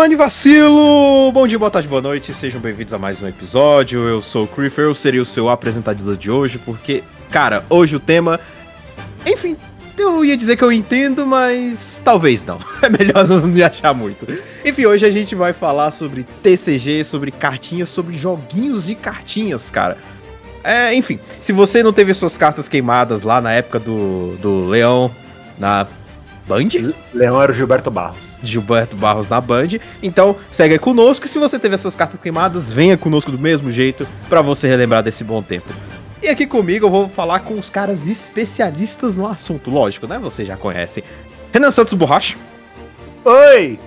[0.00, 1.30] Semana Vacilo!
[1.30, 4.00] Bom dia, boa tarde, boa noite, sejam bem-vindos a mais um episódio.
[4.08, 8.00] Eu sou o Creeper, eu serei o seu apresentador de hoje, porque, cara, hoje o
[8.00, 8.40] tema.
[9.26, 9.58] Enfim,
[9.98, 12.58] eu ia dizer que eu entendo, mas talvez não.
[12.80, 14.26] É melhor não me achar muito.
[14.64, 19.98] Enfim, hoje a gente vai falar sobre TCG, sobre cartinhas, sobre joguinhos de cartinhas, cara.
[20.64, 25.10] É, enfim, se você não teve suas cartas queimadas lá na época do, do Leão,
[25.58, 25.86] na
[26.48, 26.68] Band?
[27.12, 28.29] Leão era o Gilberto Barros.
[28.42, 29.68] Gilberto Barros na Band.
[30.02, 31.26] Então, segue aí conosco.
[31.26, 35.02] E se você teve essas cartas queimadas, venha conosco do mesmo jeito pra você relembrar
[35.02, 35.72] desse bom tempo.
[36.22, 40.18] E aqui comigo eu vou falar com os caras especialistas no assunto, lógico, né?
[40.18, 41.02] Vocês já conhecem.
[41.52, 42.36] Renan Santos Borracha.
[43.24, 43.78] Oi!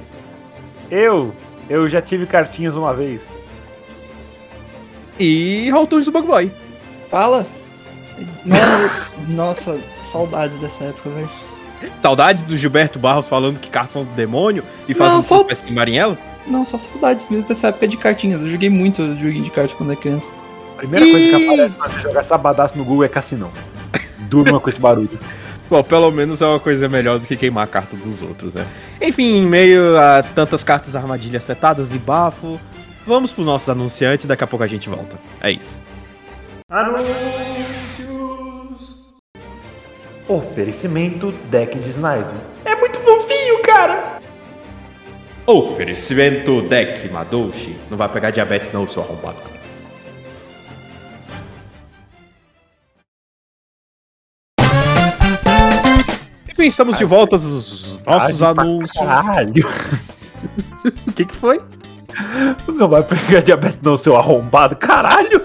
[0.89, 1.33] Eu,
[1.69, 3.21] eu já tive cartinhas uma vez.
[5.19, 6.51] E Raul Tunes do Bug Boy.
[7.09, 7.45] Fala!
[8.45, 8.89] Mano,
[9.29, 9.79] nossa,
[10.11, 11.29] saudades dessa época, velho.
[12.01, 15.45] Saudades do Gilberto Barros falando que cartas são do demônio e fazendo Não, suas só-
[15.45, 16.17] peças queimarem elas?
[16.45, 18.41] Não, só saudades mesmo dessa época de cartinhas.
[18.41, 20.29] Eu joguei muito joguinho de cartas quando era criança.
[20.75, 23.51] A primeira coisa que aparece quando você jogar sabadaço no Google é cassinão.
[24.29, 25.17] Durma com esse barulho.
[25.69, 28.65] Bom, pelo menos é uma coisa melhor do que queimar a carta dos outros, né?
[29.01, 32.59] Enfim, em meio a tantas cartas armadilhas setadas e bafo,
[33.07, 35.17] vamos pro nossos anunciantes, daqui a pouco a gente volta.
[35.41, 35.79] É isso.
[36.69, 37.62] Anúncios!
[40.33, 42.25] Oferecimento deck de Sniper.
[42.65, 44.19] É muito fofinho, cara!
[45.45, 47.77] Oferecimento deck Madouchi.
[47.87, 49.37] Não vai pegar diabetes não, seu arrombado.
[56.49, 58.91] Enfim, estamos de volta aos nossos pra anúncios.
[58.97, 59.69] Caralho!
[61.07, 61.61] O que que foi?
[62.67, 64.75] Não vai pegar diabetes não, seu arrombado.
[64.75, 65.42] Caralho!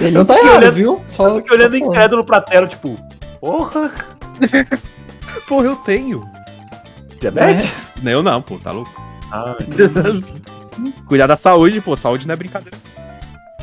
[0.00, 1.04] Ele não tá errado, olhando- viu?
[1.08, 2.98] Só, Eu fiquei olhando incrédulo pra tela, tipo...
[3.40, 3.90] Porra!
[5.48, 6.22] Pô, eu tenho.
[7.20, 7.72] Diabetes?
[8.04, 8.90] Eu não, pô, tá louco?
[9.32, 9.56] Ah,
[11.08, 12.76] Cuidar da saúde, pô, saúde não é brincadeira.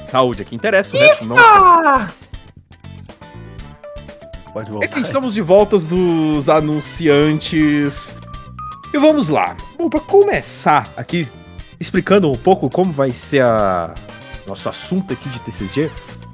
[0.03, 1.35] Saúde é que interessa, o resto não.
[4.53, 4.85] Pode voltar.
[4.85, 8.15] Enfim, estamos de voltas dos anunciantes.
[8.94, 9.55] E vamos lá.
[9.77, 11.27] Bom, pra começar aqui,
[11.79, 13.94] explicando um pouco como vai ser a
[14.45, 15.91] nosso assunto aqui de TCG,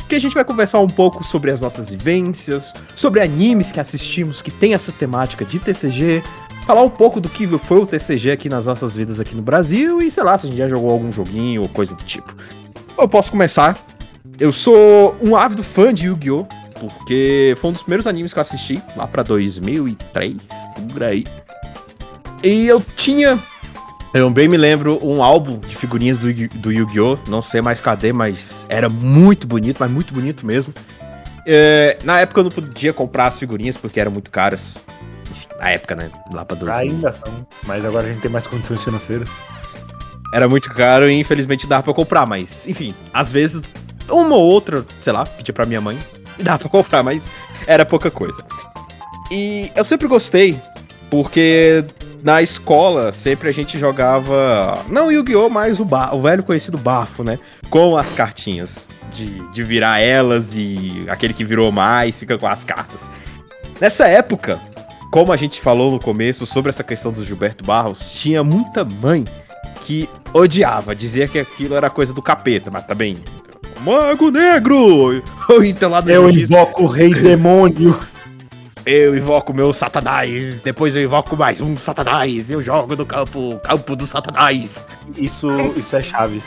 [0.10, 4.42] que a gente vai conversar um pouco sobre as nossas vivências, sobre animes que assistimos
[4.42, 6.24] que tem essa temática de TCG,
[6.66, 10.02] falar um pouco do que foi o TCG aqui nas nossas vidas aqui no Brasil
[10.02, 12.36] e sei lá, se a gente já jogou algum joguinho ou coisa do tipo.
[12.98, 13.80] Eu posso começar.
[14.40, 16.46] Eu sou um ávido fã de Yu-Gi-Oh!
[16.80, 20.38] Porque foi um dos primeiros animes que eu assisti, lá pra 2003,
[20.94, 21.26] por aí.
[22.42, 23.44] E eu tinha,
[24.14, 27.18] eu bem me lembro, um álbum de figurinhas do, Yu- do Yu-Gi-Oh!
[27.28, 30.74] Não sei mais cadê, mas era muito bonito, mas muito bonito mesmo.
[31.46, 34.78] É, na época eu não podia comprar as figurinhas porque eram muito caras.
[35.60, 36.10] Na época, né?
[36.34, 36.80] Lá pra 2000.
[36.96, 39.30] Ainda são, mas agora a gente tem mais condições financeiras.
[40.34, 43.74] Era muito caro e infelizmente dava pra comprar, mas enfim, às vezes
[44.10, 46.04] uma ou outra, sei lá, pedia pra minha mãe
[46.38, 47.30] e dava pra comprar, mas
[47.68, 48.44] era pouca coisa.
[49.32, 50.60] E eu sempre gostei,
[51.10, 51.84] porque
[52.24, 57.24] na escola sempre a gente jogava, não Yu-Gi-Oh!, mas o, ba- o velho conhecido bafo,
[57.24, 57.40] né?
[57.70, 62.64] Com as cartinhas, de, de virar elas e aquele que virou mais fica com as
[62.64, 63.10] cartas.
[63.80, 64.60] Nessa época,
[65.12, 69.26] como a gente falou no começo sobre essa questão do Gilberto Barros, tinha muita mãe
[69.84, 73.24] que odiava, dizia que aquilo era coisa do capeta, mas também.
[73.80, 75.24] Mago Negro!
[75.50, 77.98] Ou então lá no Eu invoco o rei demônio.
[78.90, 83.96] eu invoco meu Satanás, depois eu invoco mais um Satanás, eu jogo no campo, campo
[83.96, 84.84] do Satanás.
[85.16, 86.44] Isso, isso é Chaves.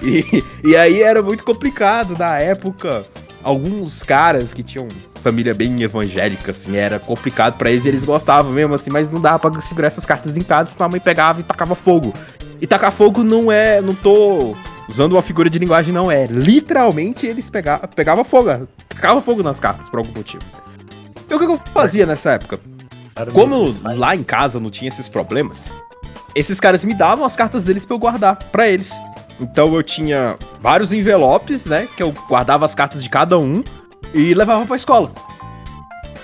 [0.00, 3.04] E, e aí era muito complicado na época.
[3.42, 4.88] Alguns caras que tinham
[5.20, 9.20] família bem evangélica, assim, era complicado pra eles e eles gostavam mesmo, assim, mas não
[9.20, 12.14] dava pra segurar essas cartas em casa, senão a mãe pegava e tacava fogo.
[12.58, 13.82] E tacar fogo não é.
[13.82, 14.56] Não tô
[14.88, 16.26] usando uma figura de linguagem, não é.
[16.26, 20.42] Literalmente eles pegavam pegava fogo, tacava fogo nas cartas por algum motivo.
[21.28, 22.58] E o que eu fazia nessa época?
[23.32, 25.72] Como lá em casa não tinha esses problemas,
[26.34, 28.92] esses caras me davam as cartas deles pra eu guardar pra eles.
[29.40, 31.88] Então eu tinha vários envelopes, né?
[31.96, 33.62] Que eu guardava as cartas de cada um
[34.14, 35.12] e levava pra escola.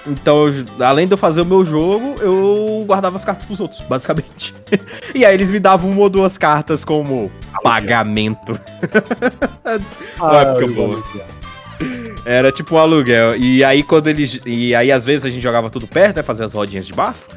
[0.07, 3.81] Então, eu- além de eu fazer o meu jogo, eu guardava as cartas pros outros,
[3.89, 4.55] basicamente.
[5.15, 7.31] e aí eles me davam uma ou duas cartas como
[7.63, 8.59] pagamento.
[10.21, 11.03] Ah, época boa.
[12.25, 13.37] Era tipo um aluguel.
[13.37, 14.41] E aí quando eles.
[14.47, 16.23] E aí às vezes a gente jogava tudo perto, né?
[16.23, 17.29] Fazia as rodinhas de bafo.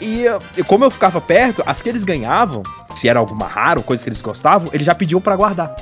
[0.00, 2.62] E eu- e como eu ficava perto, as que eles ganhavam,
[2.94, 5.74] se era alguma rara ou coisa que eles gostavam, eles já pediam pra guardar.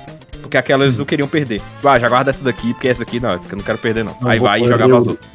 [0.43, 1.61] Porque aquelas eles não queriam perder.
[1.77, 3.79] Tipo, ah, já guarda essa daqui, porque essa aqui não, essa aqui eu não quero
[3.79, 4.17] perder, não.
[4.21, 5.31] Não aí vai e jogava o- as outras.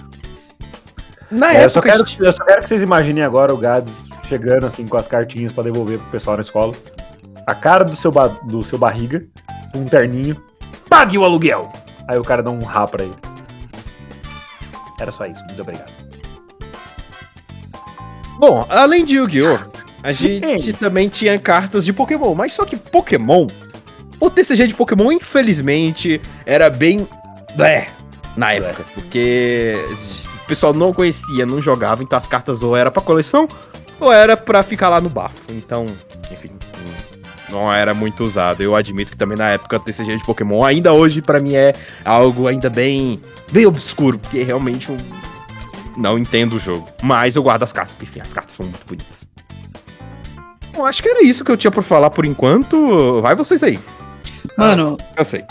[1.32, 1.92] Na É, eu, só época.
[1.94, 5.08] quero, gente- eu só quero que vocês imaginem agora o Gads chegando assim com as
[5.08, 6.76] cartinhas pra devolver pro pessoal na escola.
[7.48, 9.24] A cara do seu, ba- do seu barriga,
[9.74, 10.42] um terninho.
[10.90, 11.72] Pague o aluguel!
[12.08, 13.16] Aí o cara dá um rá pra ele.
[15.00, 15.92] Era só isso, muito obrigado.
[18.40, 19.58] Bom, além de Yu-Gi-Oh!
[20.04, 23.48] A gente também tinha cartas de Pokémon, mas só que Pokémon.
[24.20, 27.08] O TCG de Pokémon, infelizmente, era bem.
[27.56, 27.90] blé
[28.38, 28.86] na época.
[28.94, 29.76] Porque
[30.44, 33.48] o pessoal não conhecia, não jogava, então as cartas ou era pra coleção
[34.00, 35.52] ou era pra ficar lá no bafo.
[35.52, 35.96] Então,
[36.32, 36.52] enfim,
[37.50, 38.62] não era muito usado.
[38.64, 42.48] Eu admito que também na época TCG de Pokémon, ainda hoje, pra mim é algo
[42.48, 43.22] ainda bem.
[43.52, 44.98] bem obscuro, porque realmente eu
[45.98, 46.88] não entendo o jogo.
[47.02, 49.28] Mas eu guardo as cartas, porque enfim, as cartas são muito bonitas.
[50.74, 53.22] Bom, acho que era isso que eu tinha por falar por enquanto.
[53.22, 53.80] Vai vocês aí.
[54.58, 55.44] Mano, Eu sei.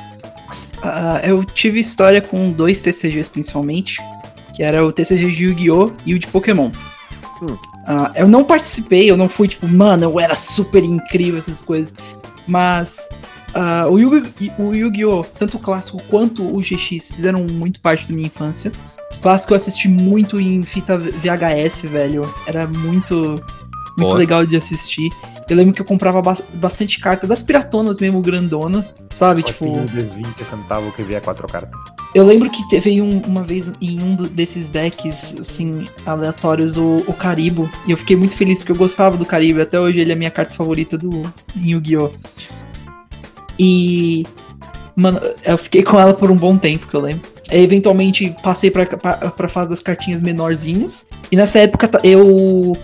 [0.82, 3.98] ah, eu tive história com dois TCGs principalmente,
[4.54, 5.92] que era o TCG de Yu-Gi-Oh!
[6.04, 6.70] e o de Pokémon.
[7.42, 7.56] Hum.
[7.86, 11.94] Ah, eu não participei, eu não fui tipo, mano, eu era super incrível essas coisas.
[12.46, 13.08] Mas
[13.54, 15.24] ah, o Yu- o Yu-Gi-Oh!
[15.38, 18.72] tanto o clássico quanto o GX fizeram muito parte da minha infância.
[19.16, 22.32] O clássico eu assisti muito em fita VHS, velho.
[22.46, 23.42] Era muito, muito
[23.96, 24.18] Boa.
[24.18, 25.10] legal de assistir.
[25.48, 28.88] Eu lembro que eu comprava bas- bastante carta das piratonas mesmo, grandona.
[29.14, 29.64] Sabe, tipo.
[29.66, 29.86] Tipo...
[29.88, 31.78] de 20 centavos que vier quatro cartas.
[32.14, 36.98] Eu lembro que teve um- uma vez em um do- desses decks, assim, aleatórios, o,
[37.08, 37.68] o Caribo.
[37.86, 39.60] E eu fiquei muito feliz porque eu gostava do Caribo.
[39.60, 41.22] Até hoje ele é a minha carta favorita do
[41.56, 42.10] Yu-Gi-Oh!
[43.58, 44.24] E.
[44.96, 47.28] Mano, eu fiquei com ela por um bom tempo, que eu lembro.
[47.50, 51.06] Eventualmente, passei pra, pra, pra fase das cartinhas menorzinhas.
[51.32, 52.76] E nessa época eu.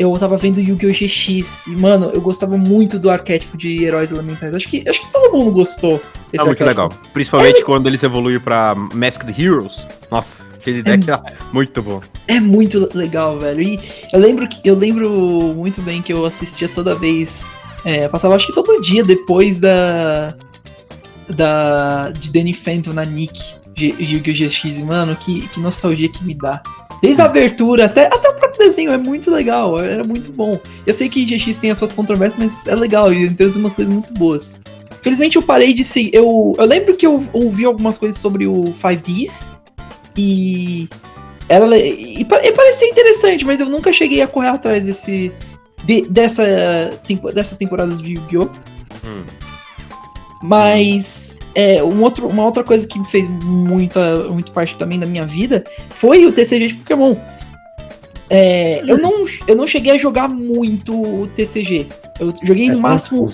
[0.00, 0.92] Eu tava vendo Yu-Gi-Oh!
[0.92, 1.66] GX.
[1.66, 4.54] E, mano, eu gostava muito do arquétipo de heróis elementais.
[4.54, 6.00] Acho que, acho que todo mundo gostou.
[6.32, 6.90] É muito legal.
[7.12, 9.86] Principalmente quando eles evoluem pra Masked Heroes.
[10.10, 11.20] Nossa, aquele deck é
[11.52, 12.00] muito bom.
[12.26, 13.60] É muito legal, velho.
[13.60, 13.78] E
[14.10, 15.10] eu lembro que eu lembro
[15.54, 17.44] muito bem que eu assistia toda vez.
[17.84, 20.34] É, passava acho que todo dia depois da.
[21.28, 22.10] Da.
[22.12, 23.38] De Danny Phantom na Nick.
[23.76, 24.48] Yu-Gi-Oh!
[24.48, 26.62] GX, e, mano, que, que nostalgia que me dá.
[27.02, 30.58] Desde a abertura até, até o próprio desenho, é muito legal, era muito bom.
[30.86, 33.92] Eu sei que GX tem as suas controvérsias, mas é legal e tem umas coisas
[33.92, 34.58] muito boas.
[35.02, 36.10] Felizmente eu parei de seguir.
[36.14, 39.54] Eu, eu lembro que eu ouvi algumas coisas sobre o 5Ds
[40.16, 40.88] e
[41.48, 45.32] le- e, e parecia interessante, mas eu nunca cheguei a correr atrás desse
[45.84, 48.50] de- dessa tempo- dessas temporadas de Yu-Gi-Oh.
[49.02, 49.24] Hum.
[50.42, 55.06] Mas é, um outro, uma outra coisa que me fez muita muito parte também da
[55.06, 55.64] minha vida
[55.94, 57.16] foi o TCG de Pokémon.
[58.28, 61.88] É, eu, não, eu não cheguei a jogar muito o TCG.
[62.20, 63.32] Eu joguei no máximo.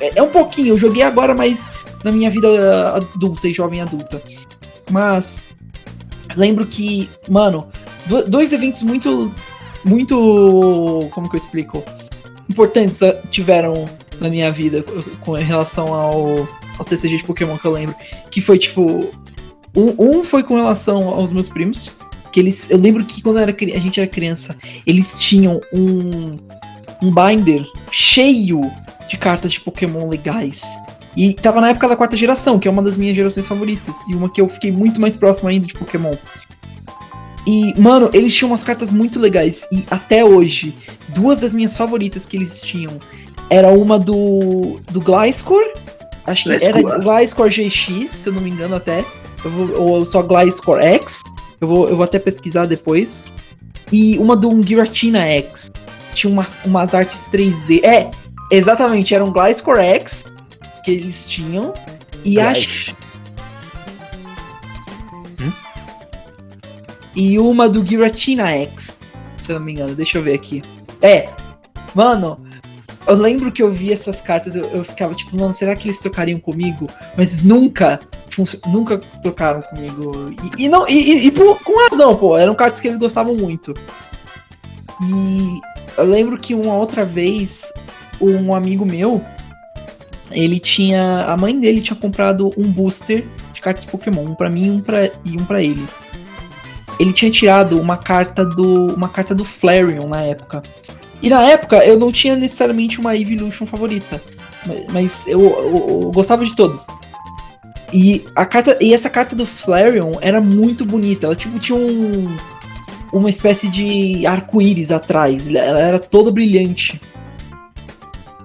[0.00, 1.70] É, é um pouquinho, eu joguei agora, mas
[2.02, 4.20] na minha vida adulta e jovem adulta.
[4.90, 5.46] Mas
[6.36, 7.68] lembro que, mano,
[8.06, 9.32] do- dois eventos muito.
[9.84, 11.08] Muito.
[11.12, 11.84] Como que eu explico?
[12.50, 13.88] Importantes ah, tiveram
[14.20, 14.84] na minha vida
[15.20, 16.48] com relação ao,
[16.78, 17.94] ao TCG de Pokémon que eu lembro.
[18.30, 19.10] Que foi tipo.
[19.74, 21.98] Um, um foi com relação aos meus primos.
[22.32, 22.68] Que eles.
[22.70, 24.56] Eu lembro que quando era, a gente era criança,
[24.86, 26.38] eles tinham um.
[27.02, 28.62] Um binder cheio
[29.06, 30.62] de cartas de Pokémon legais.
[31.14, 33.96] E tava na época da quarta geração, que é uma das minhas gerações favoritas.
[34.08, 36.16] E uma que eu fiquei muito mais próximo ainda de Pokémon.
[37.46, 39.66] E, mano, eles tinham umas cartas muito legais.
[39.70, 40.76] E até hoje,
[41.10, 43.00] duas das minhas favoritas que eles tinham
[43.48, 44.80] era uma do.
[44.90, 45.62] do Gliscor.
[46.26, 47.00] Acho que era Gliscor.
[47.02, 49.04] Gliscor GX, se eu não me engano até.
[49.44, 51.22] Eu vou- ou só Gliscor X.
[51.60, 53.32] Eu vou, eu vou até pesquisar depois.
[53.92, 55.70] E uma do Giratina X.
[56.14, 57.84] Tinha umas, umas artes 3D.
[57.84, 58.10] É,
[58.50, 60.24] exatamente, era um Gliscor X
[60.84, 61.72] que eles tinham.
[62.24, 62.96] E acho.
[65.40, 65.52] Hum?
[67.14, 68.94] E uma do Giratina X.
[69.40, 70.62] Se eu não me engano, deixa eu ver aqui.
[71.00, 71.28] É,
[71.94, 72.38] mano,
[73.06, 76.00] eu lembro que eu vi essas cartas, eu, eu ficava tipo, mano, será que eles
[76.00, 76.88] trocariam comigo?
[77.16, 78.00] Mas nunca,
[78.66, 80.30] nunca trocaram comigo.
[80.58, 83.34] E, e não, e, e- e por- com razão, pô, eram cartas que eles gostavam
[83.34, 83.74] muito.
[85.02, 85.60] E
[85.96, 87.62] eu lembro que uma outra vez,
[88.20, 89.20] um amigo meu,
[90.30, 91.24] ele tinha.
[91.26, 95.10] A mãe dele tinha comprado um booster de cartas Pokémon, um pra mim um pra,
[95.24, 95.86] e um pra ele.
[96.98, 98.94] Ele tinha tirado uma carta do.
[98.94, 100.62] uma carta do Flareon na época.
[101.22, 104.22] E na época eu não tinha necessariamente uma Evolution favorita.
[104.66, 106.86] Mas, mas eu, eu- eu gostava de todas.
[107.92, 111.26] E, a carta, e essa carta do Flareon era muito bonita.
[111.26, 112.36] Ela tipo tinha um,
[113.12, 115.46] uma espécie de arco-íris atrás.
[115.46, 117.00] Ela era toda brilhante.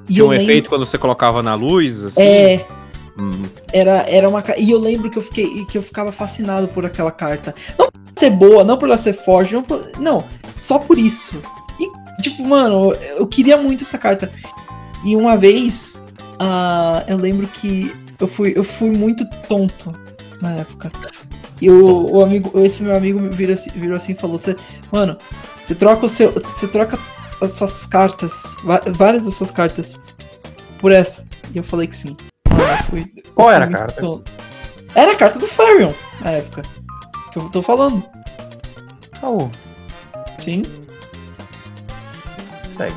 [0.07, 2.21] E Tinha um lembro- efeito quando você colocava na luz, assim.
[2.21, 2.65] É,
[3.17, 3.45] Hum.
[3.73, 7.11] era, era uma E eu lembro que eu fiquei que eu ficava fascinado por aquela
[7.11, 7.53] carta.
[7.77, 10.23] Não por ela ser boa, não por ela ser forte, não, por- não
[10.61, 11.41] só por isso.
[12.21, 14.31] Tipo, mano, eu, queria muito essa carta.
[15.03, 16.01] E uma vez,
[16.39, 19.93] ah, eu lembro que eu fui, eu fui muito tonto
[20.41, 20.91] na época.
[21.59, 24.55] E o, o amigo, esse meu amigo me virou assim, virou assim e falou: "Cê-
[24.91, 25.17] Mano,
[25.65, 26.31] você troca o seu.
[26.33, 26.97] Você troca
[27.41, 28.31] as suas cartas,
[28.95, 29.99] várias das suas cartas,
[30.79, 31.25] por essa.
[31.53, 32.15] E eu falei que sim.
[32.49, 34.01] Mano, fui- Qual era a carta?
[34.01, 34.31] tonto.
[34.95, 36.63] Era a carta do Flareon, na época.
[37.31, 38.03] Que eu tô falando.
[39.23, 39.49] Oh,
[40.39, 40.63] Sim.
[42.77, 42.95] Segue.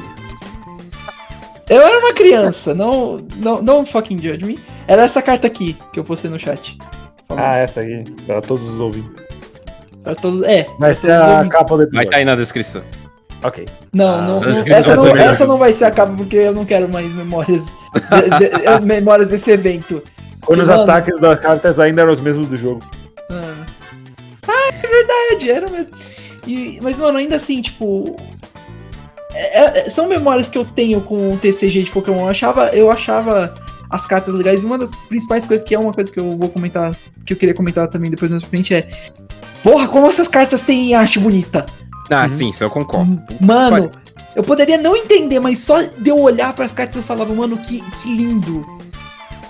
[1.68, 4.58] Eu era uma criança, não, não, não fucking judge me.
[4.86, 6.76] Era essa carta aqui que eu postei no chat.
[7.26, 7.48] Famosa.
[7.48, 9.24] Ah, essa aí, pra todos os ouvintes.
[10.02, 10.66] Pra todos, é.
[10.78, 11.52] Vai ser a ouvintes.
[11.52, 12.06] capa do Vai episódio.
[12.08, 12.82] estar aí na descrição.
[13.42, 13.66] Ok.
[13.92, 16.86] Não, Ah, não, essa, não, essa não vai ser a capa porque eu não quero
[16.88, 20.02] mais memórias, de- de- memórias desse evento.
[20.44, 20.82] Quando os Mano.
[20.82, 22.82] ataques das cartas ainda eram os mesmos do jogo.
[23.30, 23.64] Ah,
[24.46, 25.94] Ah, é verdade, era mesmo.
[26.46, 28.16] E, mas, mano, ainda assim, tipo.
[29.34, 32.20] É- é- são memórias que eu tenho com o TCG de Pokémon.
[32.22, 33.54] Eu achava, eu achava
[33.90, 34.62] as cartas legais.
[34.62, 37.36] E uma das principais coisas, que é uma coisa que eu vou comentar, que eu
[37.36, 38.88] queria comentar também depois mais pra frente, é.
[39.62, 41.66] Porra, como essas cartas têm arte bonita!
[42.10, 42.28] Ah, Uhum.
[42.28, 43.20] sim, isso eu concordo.
[43.40, 43.90] Mano,
[44.36, 47.80] eu poderia não entender, mas só de eu olhar pras cartas eu falava, mano, que,
[47.80, 48.64] que lindo!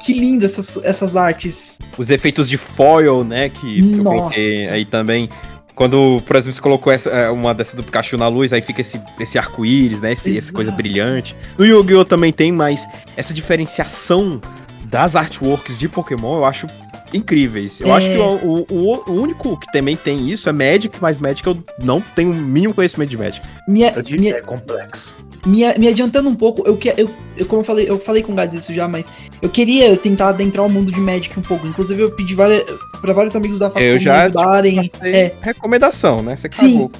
[0.04, 1.78] Que lindo essas, essas artes.
[1.96, 4.16] Os efeitos de foil, né, que eu Nossa.
[4.18, 5.30] coloquei aí também.
[5.74, 8.80] Quando, por exemplo, você colocou essa, é, uma dessa do Pikachu na luz, aí fica
[8.80, 10.12] esse, esse arco-íris, né?
[10.12, 11.34] Esse, essa coisa brilhante.
[11.58, 12.04] No Yu-Gi-Oh!
[12.04, 14.40] também tem, mas essa diferenciação
[14.84, 16.68] das artworks de Pokémon eu acho
[17.12, 17.80] incríveis.
[17.80, 17.92] Eu É.
[17.92, 21.56] acho que o, o- o único que também tem isso é Magic, mas Magic eu
[21.78, 23.46] não tenho o mínimo conhecimento de Magic.
[23.68, 25.14] Minha, Eu disse, minha, é complexo.
[25.44, 28.32] Me, me adiantando um pouco, eu, que, eu, eu como eu falei, eu falei com
[28.32, 29.10] o Gads isso já, mas
[29.42, 31.66] eu queria tentar adentrar o mundo de Magic um pouco.
[31.66, 32.64] Inclusive, eu pedi várias,
[33.00, 34.76] pra vários amigos da Eu já, tipo, me ajudarem.
[34.76, 36.36] Passei É, Recomendação, né?
[36.36, 36.72] Você Sim.
[36.72, 36.92] cagou.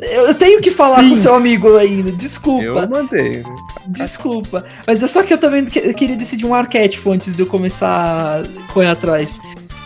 [0.00, 1.10] eu eu tenho que falar Sim.
[1.10, 2.64] com seu amigo ainda, desculpa.
[2.64, 3.42] Eu mandei.
[3.86, 4.64] Desculpa.
[4.86, 8.72] Mas é só que eu também queria decidir um arquétipo antes de eu começar a
[8.72, 9.38] correr atrás.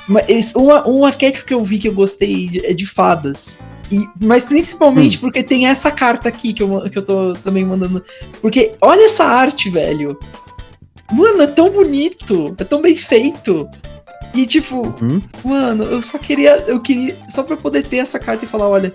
[0.09, 3.57] Mas um, um arquétipo que eu vi que eu gostei é de fadas.
[3.95, 8.05] E, mas principalmente porque tem essa carta aqui que eu, que eu tô também mandando.
[8.41, 10.19] Porque olha essa arte, velho.
[11.13, 12.57] Mano, é tão bonito.
[12.59, 13.69] É tão bem feito.
[14.35, 15.23] E tipo, Uhum.
[15.45, 16.65] mano, eu só queria.
[16.67, 17.17] Eu queria.
[17.29, 18.93] Só pra poder ter essa carta e falar, olha.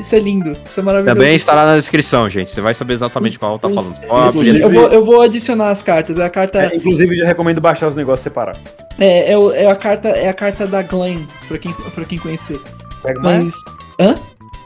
[0.00, 1.16] Isso é, lindo, isso é maravilhoso.
[1.16, 2.50] Também estará na descrição, gente.
[2.50, 3.94] Você vai saber exatamente qual tá falando.
[4.32, 6.16] Sim, eu, vou, eu vou adicionar as cartas.
[6.18, 6.62] É a carta.
[6.62, 8.60] É, inclusive, já recomendo baixar os negócios separados.
[8.98, 12.60] É, é, é a carta, é a carta da Glenn, pra quem, pra quem conhecer.
[13.02, 13.44] Quagmire?
[13.44, 13.54] Mas.
[14.00, 14.20] Hã?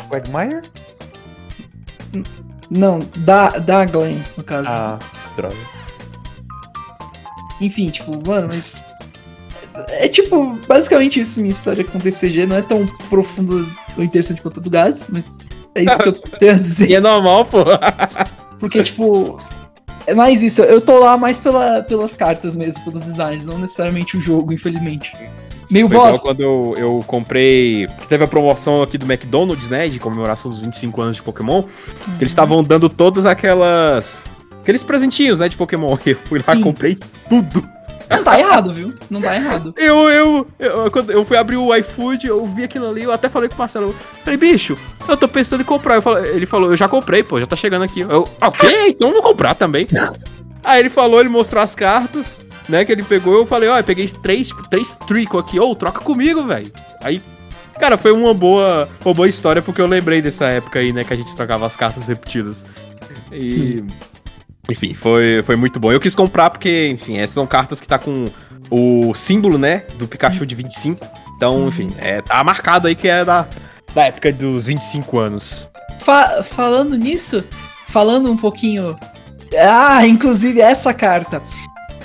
[0.09, 0.63] Quagmire?
[2.71, 4.69] Não, da, da Glenn, no caso.
[4.69, 4.99] Ah,
[5.37, 5.57] droga.
[7.61, 8.85] Enfim, tipo, mano, mas.
[9.89, 12.47] É tipo, basicamente isso minha história com TCG.
[12.47, 15.25] Não é tão profundo ou interessante quanto a do Gás, mas
[15.75, 16.93] é isso que eu tenho a E dizer.
[16.93, 17.59] é normal, pô.
[18.59, 19.39] Porque, tipo.
[20.07, 24.17] É mais isso, eu tô lá mais pela, pelas cartas mesmo, pelos designs, não necessariamente
[24.17, 25.15] o jogo, infelizmente.
[25.71, 26.21] Meio Foi igual boss.
[26.23, 27.87] quando eu, eu comprei.
[28.01, 29.89] que Teve a promoção aqui do McDonald's, né?
[29.89, 31.63] De comemoração dos 25 anos de Pokémon.
[31.63, 34.27] Que eles estavam dando todas aquelas.
[34.63, 35.49] Aqueles presentinhos, né?
[35.49, 35.97] De Pokémon.
[36.05, 36.61] Eu fui lá Sim.
[36.63, 36.99] comprei
[37.29, 37.67] tudo.
[38.11, 38.93] Não tá errado, viu?
[39.09, 39.73] Não tá errado.
[39.79, 43.29] Eu, eu, eu, quando eu fui abrir o iFood, eu vi aquilo ali, eu até
[43.29, 43.95] falei com o Marcelo.
[44.25, 44.77] Falei, bicho,
[45.09, 45.95] eu tô pensando em comprar.
[45.95, 48.01] Eu falei- ele falou, eu já comprei, pô, já tá chegando aqui.
[48.01, 49.87] Eu, ok, então eu vou comprar também.
[50.65, 53.35] Aí ele falou, ele mostrou as cartas, né, que ele pegou.
[53.35, 55.59] Eu falei, ó, eu peguei três, tipo, três trico aqui.
[55.61, 56.73] Ô, troca comigo, velho.
[57.01, 57.21] Aí,
[57.79, 61.13] cara, foi uma boa, uma boa história, porque eu lembrei dessa época aí, né, que
[61.13, 62.65] a gente trocava as cartas repetidas.
[63.33, 63.85] E...
[64.71, 65.91] Enfim, foi, foi muito bom.
[65.91, 68.31] Eu quis comprar porque, enfim, essas são cartas que tá com
[68.71, 71.05] o símbolo, né, do Pikachu de 25.
[71.37, 73.49] Então, enfim, é, tá marcado aí que é da,
[73.93, 75.69] da época dos 25 anos.
[76.01, 77.43] Fa- falando nisso,
[77.87, 78.97] falando um pouquinho.
[79.59, 81.43] Ah, inclusive essa carta.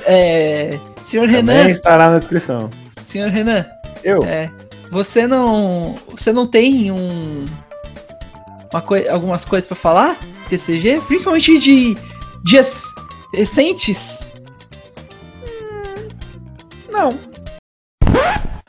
[0.05, 0.79] É.
[1.03, 2.69] Senhor Também Renan, estará na descrição.
[3.05, 3.65] senhor Renan,
[4.03, 4.23] Eu?
[4.23, 4.49] é.
[4.91, 5.95] Você não.
[6.11, 7.47] Você não tem um.
[8.71, 10.17] Uma coi- algumas coisas pra falar?
[10.49, 11.01] TCG?
[11.07, 11.97] Principalmente de
[12.43, 12.71] dias
[13.33, 14.23] recentes.
[16.91, 17.17] Não.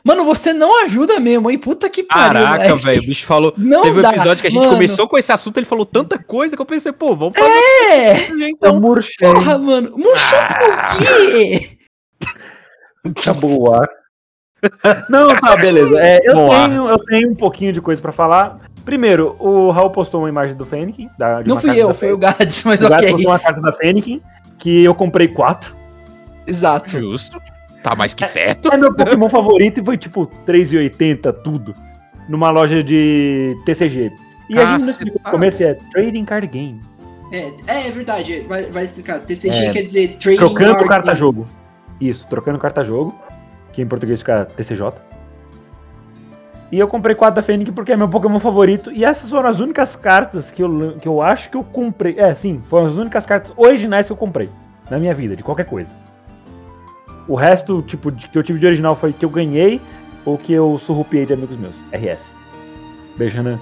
[0.07, 1.57] Mano, você não ajuda mesmo, hein?
[1.57, 3.53] Puta que pariu, Caraca, velho, o bicho falou.
[3.59, 4.73] Não Teve um dá, episódio que a gente mano.
[4.73, 7.51] começou com esse assunto, ele falou tanta coisa que eu pensei, pô, vamos fazer
[7.91, 8.13] É!
[8.13, 8.79] desse jeito, então.
[8.79, 9.33] murchei.
[9.33, 9.91] Porra, mano.
[9.97, 11.77] Murchou do quê?
[13.05, 13.89] Acabou o ar.
[15.09, 15.99] Não, tá, beleza.
[15.99, 16.67] É, eu, Boa.
[16.69, 18.59] tenho, eu tenho um pouquinho de coisa pra falar.
[18.85, 20.97] Primeiro, o Raul postou uma imagem do Fênix.
[21.17, 22.17] Da, Não uma fui eu, foi o.
[22.17, 23.11] Gads, mas O ok.
[23.11, 24.21] postou uma carta da Fênix
[24.57, 25.75] que eu comprei quatro.
[26.47, 26.89] Exato.
[26.89, 27.39] Justo.
[27.87, 28.69] Tá mais que certo.
[28.69, 31.73] É meu Pokémon favorito e foi tipo 3,80 tudo.
[32.27, 34.11] Numa loja de TCG.
[34.49, 35.31] E a gente não explicou no Cacetada.
[35.31, 36.81] começo é Trading Card Game.
[37.31, 39.19] É, é, é verdade, vai, vai explicar.
[39.19, 41.19] TCG É, quer dizer Trading Trocando Card carta Game.
[41.19, 41.45] jogo.
[42.01, 43.15] Isso, trocando carta jogo.
[43.71, 44.91] Que em português fica TCJ.
[46.69, 48.91] E eu comprei quatro da Fênix porque é meu Pokémon favorito.
[48.91, 52.19] E essas foram as únicas cartas que eu, que eu acho que eu comprei.
[52.19, 54.49] É, sim, foram as únicas cartas originais que eu comprei.
[54.89, 56.06] Na minha vida, de qualquer coisa.
[57.27, 59.81] O resto, tipo, de- que eu tive de original foi que eu ganhei
[60.25, 61.75] ou que eu surrupiei de amigos meus.
[61.91, 62.19] RS.
[63.17, 63.59] Beijo, Renan.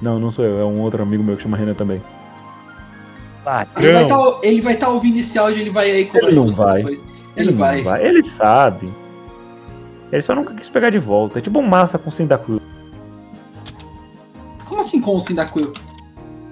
[0.00, 2.00] Não, não sou eu, é um outro amigo meu que chama Renan também.
[3.76, 6.48] Ele vai tá, ele vai estar ouvindo esse áudio, ele vai aí cobrar Ele não
[6.48, 6.76] vai.
[6.82, 7.00] depois.
[7.36, 7.82] Ele, vai.
[7.82, 8.92] não Ele sabe.
[10.10, 11.38] Ele só nunca quis pegar de volta.
[11.38, 12.60] É tipo um massa com Cyndaquil.
[14.64, 15.72] Como assim com o Cyndaquil?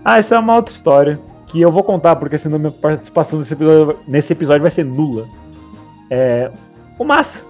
[0.05, 1.21] Ah, isso é uma outra história.
[1.47, 5.29] Que eu vou contar, porque senão minha participação nesse episódio, nesse episódio vai ser nula.
[6.15, 6.51] É.
[6.99, 7.41] O Massa,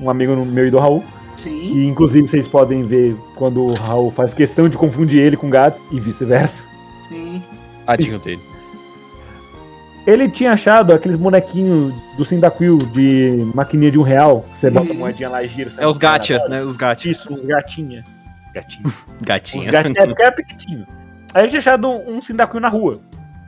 [0.00, 1.04] um amigo meu e do Raul.
[1.36, 1.60] Sim.
[1.60, 5.80] Que inclusive vocês podem ver quando o Raul faz questão de confundir ele com gato
[5.92, 6.66] e vice-versa.
[7.04, 7.40] Sim.
[7.86, 8.42] Tadinho dele.
[10.04, 14.44] Ele tinha achado aqueles bonequinhos do Cyndaquil de maquininha de um real.
[14.54, 14.98] que Você bota a Uhum.
[14.98, 15.70] moedinha lá e gira.
[15.76, 16.62] É os gacha, né?
[16.62, 17.08] Os gacha.
[17.08, 18.02] Isso, uns gatinha.
[18.52, 18.92] Gatinho.
[19.22, 19.62] Gatinha.
[19.62, 20.86] Os gatinhos, é porque era pequitinho.
[21.34, 23.00] Aí ele tinha achado um, Cyndaquil na rua.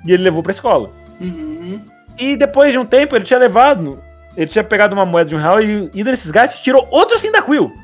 [0.07, 0.91] E ele levou pra escola.
[1.21, 1.81] Uhum.
[2.19, 3.99] E depois de um tempo ele tinha levado.
[4.41, 7.19] Ele tinha pegado uma moeda de um real e ido nesses gatos e tirou outro
[7.19, 7.77] Cyndaquil.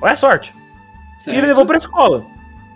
[0.00, 0.54] Olha a sorte.
[0.56, 1.46] E ele Certo.
[1.48, 2.24] levou pra escola.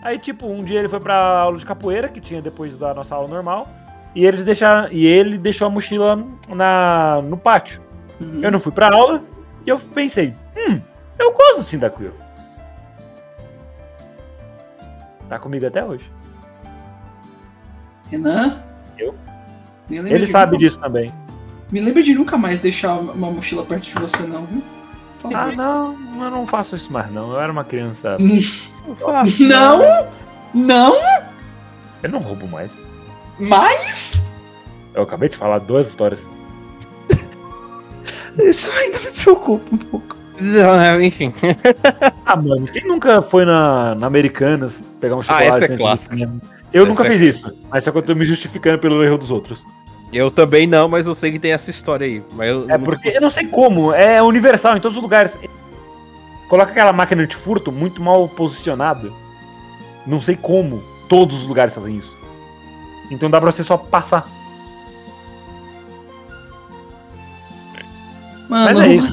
[0.02, 3.14] Aí, tipo, um dia ele foi pra aula de capoeira, que tinha depois da nossa
[3.14, 3.66] aula normal.
[4.14, 7.80] E, eles deixaram, e ele deixou a mochila na, no pátio.
[8.20, 8.40] Uhum.
[8.42, 9.22] Eu não fui pra aula
[9.66, 10.78] e eu pensei, hum,
[11.18, 12.12] eu gosto do Cyndaquil.
[15.26, 16.04] Tá comigo até hoje.
[18.10, 18.62] Renan?
[18.98, 19.14] Eu?
[19.88, 21.10] Ele sabe disso também.
[21.70, 24.62] Me lembra de nunca mais deixar uma mochila perto de você, não, viu?
[25.34, 27.32] Ah, não, eu não faço isso mais não.
[27.32, 28.16] Eu era uma criança.
[28.88, 29.44] Não faço.
[29.44, 30.08] Não!
[30.54, 30.96] Não!
[32.02, 32.72] Eu não roubo mais.
[33.38, 34.20] Mas
[34.94, 36.28] Eu acabei de falar duas histórias.
[38.38, 40.16] isso ainda me preocupa um pouco.
[40.40, 41.32] Não, Enfim.
[42.24, 46.16] Ah, mano, quem nunca foi na, na Americanas pegar um chocolate essa é clássica.
[46.72, 49.18] Eu Essa nunca é fiz isso, mas só que eu tô me justificando pelo erro
[49.18, 49.66] dos outros.
[50.12, 52.22] Eu também não, mas eu sei que tem essa história aí.
[52.32, 53.20] Mas eu, É porque eu consegui.
[53.20, 55.32] não sei como, é universal em todos os lugares.
[56.48, 59.10] Coloca aquela máquina de furto muito mal posicionada.
[60.06, 62.16] Não sei como todos os lugares fazem isso.
[63.10, 64.26] Então dá pra você só passar.
[68.48, 69.12] Mano, Mas é isso.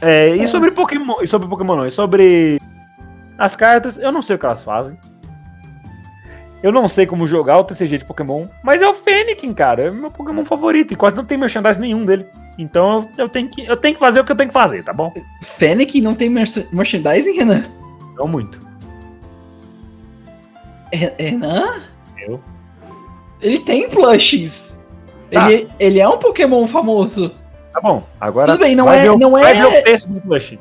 [0.00, 1.16] É, e sobre Pokémon.
[1.22, 2.58] E sobre Pokémon não, e sobre
[3.36, 4.98] as cartas, eu não sei o que elas fazem.
[6.62, 9.84] Eu não sei como jogar o TCG de Pokémon, mas é o Fênix, cara.
[9.88, 10.92] É meu Pokémon favorito.
[10.92, 12.24] E quase não tem merchandising nenhum dele.
[12.56, 14.84] Então eu, eu tenho que, eu tenho que fazer o que eu tenho que fazer,
[14.84, 15.12] tá bom?
[15.42, 17.64] Fennec não tem merch- merchandising, Renan?
[18.16, 18.60] Não muito.
[20.92, 21.80] Re- Renan?
[22.18, 22.40] Eu?
[23.40, 24.72] Ele tem plushes.
[25.32, 25.50] Tá.
[25.50, 27.34] Ele, ele é um Pokémon famoso.
[27.72, 28.02] Tá bom.
[28.20, 28.46] Agora.
[28.46, 30.58] Tudo bem, não vai é- ver não vai é- ver o preço do Plush.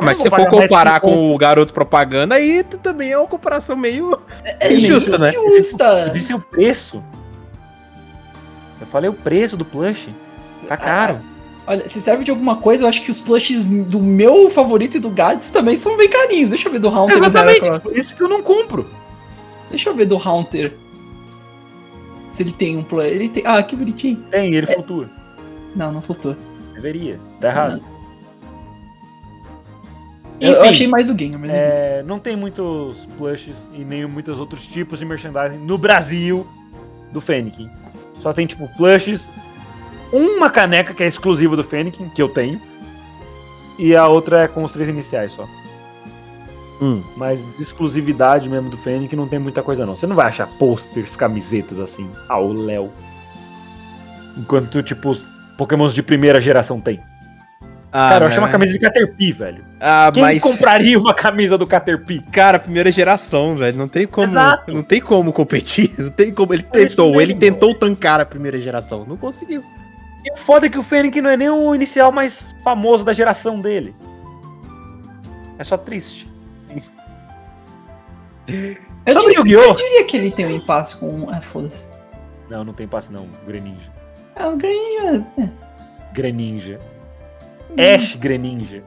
[0.00, 3.76] Mas se vou for comparar com o garoto propaganda, aí tu também é uma comparação
[3.76, 4.18] meio.
[4.44, 5.36] É Injusta, meio né?
[5.36, 6.10] Eu Justa.
[6.10, 7.02] disse o preço.
[8.80, 10.08] Eu falei o preço do plush.
[10.66, 11.20] Tá caro.
[11.66, 15.00] Olha, se serve de alguma coisa, eu acho que os plushes do meu favorito e
[15.00, 16.50] do Gads também são bem carinhos.
[16.50, 17.18] Deixa eu ver do Haunter.
[17.18, 18.88] do Exatamente, por isso que eu não compro.
[19.68, 20.72] Deixa eu ver do Haunter.
[22.32, 23.06] Se ele tem um plush.
[23.06, 23.42] Ele tem.
[23.44, 24.16] Ah, que bonitinho.
[24.30, 25.10] Tem, ele flutua.
[25.76, 26.34] Não, não faltou.
[26.74, 27.20] Deveria.
[27.40, 27.97] Tá errado.
[30.40, 31.50] Eu, eu Enfim, achei mais do game, mas.
[31.50, 36.46] é, não tem muitos plushes e nem muitos outros tipos de merchandising no Brasil
[37.12, 37.56] do Fênix.
[38.18, 39.28] Só tem tipo plushes,
[40.12, 42.60] uma caneca que é exclusiva do Fênix, que eu tenho,
[43.78, 45.48] e a outra é com os três iniciais só.
[46.80, 47.02] Hum.
[47.16, 49.96] Mas exclusividade mesmo do Fênix não tem muita coisa não.
[49.96, 52.92] Você não vai achar posters, camisetas assim, ao Léo.
[54.36, 57.00] Enquanto, tipo, os pokémons de primeira geração tem.
[57.90, 59.64] Ah, Cara, eu achei uma camisa de Caterpie, velho.
[59.80, 60.42] Ah, Quem mas.
[60.42, 62.20] compraria uma camisa do Caterpie?
[62.30, 63.78] Cara, primeira geração, velho.
[63.78, 64.26] Não tem como.
[64.30, 64.74] Exato.
[64.74, 65.94] Não tem como competir.
[65.98, 66.52] Não tem como.
[66.52, 69.06] Ele É tentou, ele tentou tancar a primeira geração.
[69.06, 69.62] Não conseguiu.
[70.24, 73.12] E o foda é que o Fênix não é nem o inicial mais famoso da
[73.14, 73.94] geração dele.
[75.58, 76.30] É só triste.
[79.06, 81.28] Eu Sobre diria, eu diria que ele tem um impasse com.
[81.30, 81.84] Ah, foda-se.
[82.50, 83.28] Não, não tem passe não.
[83.46, 83.90] Greninja.
[84.36, 85.26] Ah, o Greninja.
[85.38, 85.48] é.
[86.12, 86.80] Greninja.
[87.76, 88.82] Ash Greninja.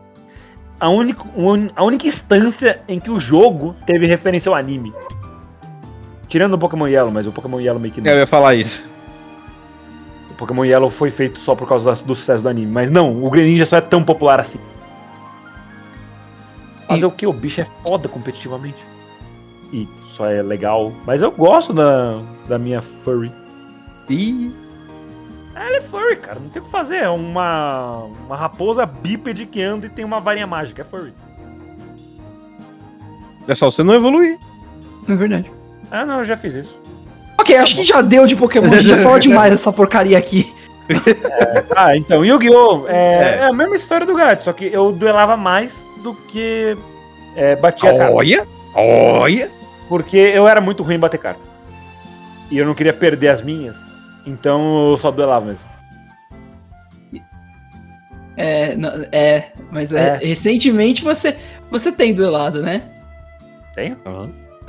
[0.79, 4.93] A única, un- a única instância em que o jogo teve referência ao anime.
[6.27, 8.09] Tirando o Pokémon Yellow, mas o Pokémon Yellow meio que não.
[8.11, 8.83] Eu ia falar isso.
[10.31, 12.71] O Pokémon Yellow foi feito só por causa do sucesso do anime.
[12.71, 14.59] Mas não, o Greninja só é tão popular assim.
[16.87, 17.27] Fazer E- o que?
[17.27, 18.83] O bicho é foda competitivamente.
[19.71, 20.91] E só é legal.
[21.05, 23.31] Mas eu gosto da, da minha furry.
[24.09, 24.51] Ih,
[25.65, 26.39] Ela é furry, cara.
[26.39, 26.97] Não tem o que fazer.
[26.97, 30.81] É uma, uma raposa bípede que anda e tem uma varinha mágica.
[30.81, 31.13] É furry.
[33.47, 34.37] é só você não evoluir.
[35.07, 35.51] É verdade.
[35.91, 36.79] Ah, não, eu já fiz isso.
[37.39, 38.71] Ok, acho que já deu de Pokémon.
[38.71, 40.53] A gente já falou demais dessa porcaria aqui.
[41.75, 42.87] Ah, então, Yu-Gi-Oh!
[42.87, 43.37] É, É.
[43.39, 46.77] é a mesma história do gato, só que eu duelava mais do que
[47.35, 48.13] é, batia carta.
[48.13, 49.49] Olha, olha.
[49.87, 51.41] Porque eu era muito ruim em bater carta.
[52.49, 53.75] E eu não queria perder as minhas,
[54.25, 55.65] então eu só duelava mesmo.
[58.37, 60.25] É, não- é mas é, É.
[60.27, 61.35] recentemente você,
[61.69, 62.81] você tem duelado, né?
[63.75, 63.97] Tenho?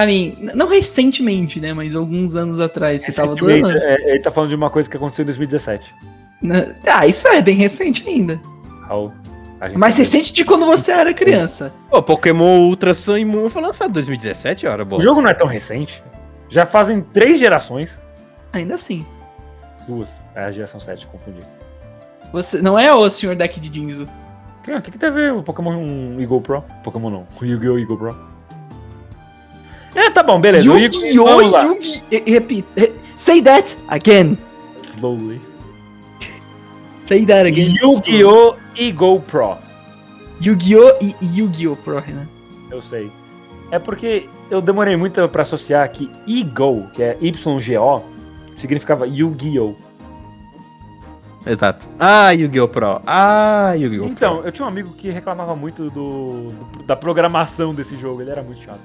[0.01, 1.73] I mean, n- não recentemente, né?
[1.73, 3.85] Mas alguns anos atrás você tava Recentemente, duelando.
[3.85, 5.95] é, ele tá falando de uma coisa que aconteceu em 2017.
[6.43, 6.75] Né?
[6.87, 8.41] Ah, isso é bem recente ainda.
[8.87, 9.13] Raul,
[9.61, 11.73] a Mais recente de quando você era criança.
[11.89, 15.03] Pô, Pokémon Ultra Sun e Moon foi lançado em 2017, hora O boa.
[15.03, 16.03] jogo não é tão recente.
[16.49, 18.01] Já fazem três gerações.
[18.53, 19.07] Ainda assim.
[19.87, 20.11] Duas.
[20.35, 21.41] É a geração 7, confundi.
[22.33, 24.09] Você não é o senhor deck de Jinzo.
[24.61, 26.65] O que, que, tem a ver o Pokémon Eagle Pro?
[26.85, 27.27] Pokémon não.
[27.41, 27.79] O Yu-Gi-Oh!
[27.79, 28.17] Eagle Pro.
[29.95, 30.65] É, tá bom, beleza.
[30.67, 31.43] Yu-Gi-Oh!
[31.43, 32.31] Yu-Gi-Oh!
[32.31, 32.65] Repeat.
[32.77, 34.39] re- Say that again.
[34.89, 35.41] Slowly.
[37.07, 37.77] Say that again.
[37.83, 38.57] Yu-Gi-Oh!
[38.77, 39.59] Eagle Pro.
[40.41, 40.97] Yu-Gi-Oh!
[41.01, 41.77] e Yu-Gi-Oh!
[41.77, 42.27] Pro, né?
[42.71, 43.11] Eu sei.
[43.73, 48.03] É porque eu demorei muito pra associar que Eagle, que é Y-G-O,
[48.55, 49.75] significava Yu-Gi-Oh!
[51.45, 51.87] Exato.
[51.99, 52.69] Ah, Yu-Gi-Oh!
[52.69, 53.01] Pro.
[53.07, 54.07] Ah, Yu-Gi-Oh!
[54.07, 54.47] Então, Pro.
[54.47, 58.43] eu tinha um amigo que reclamava muito do, do- da programação desse jogo, ele era
[58.43, 58.81] muito chato.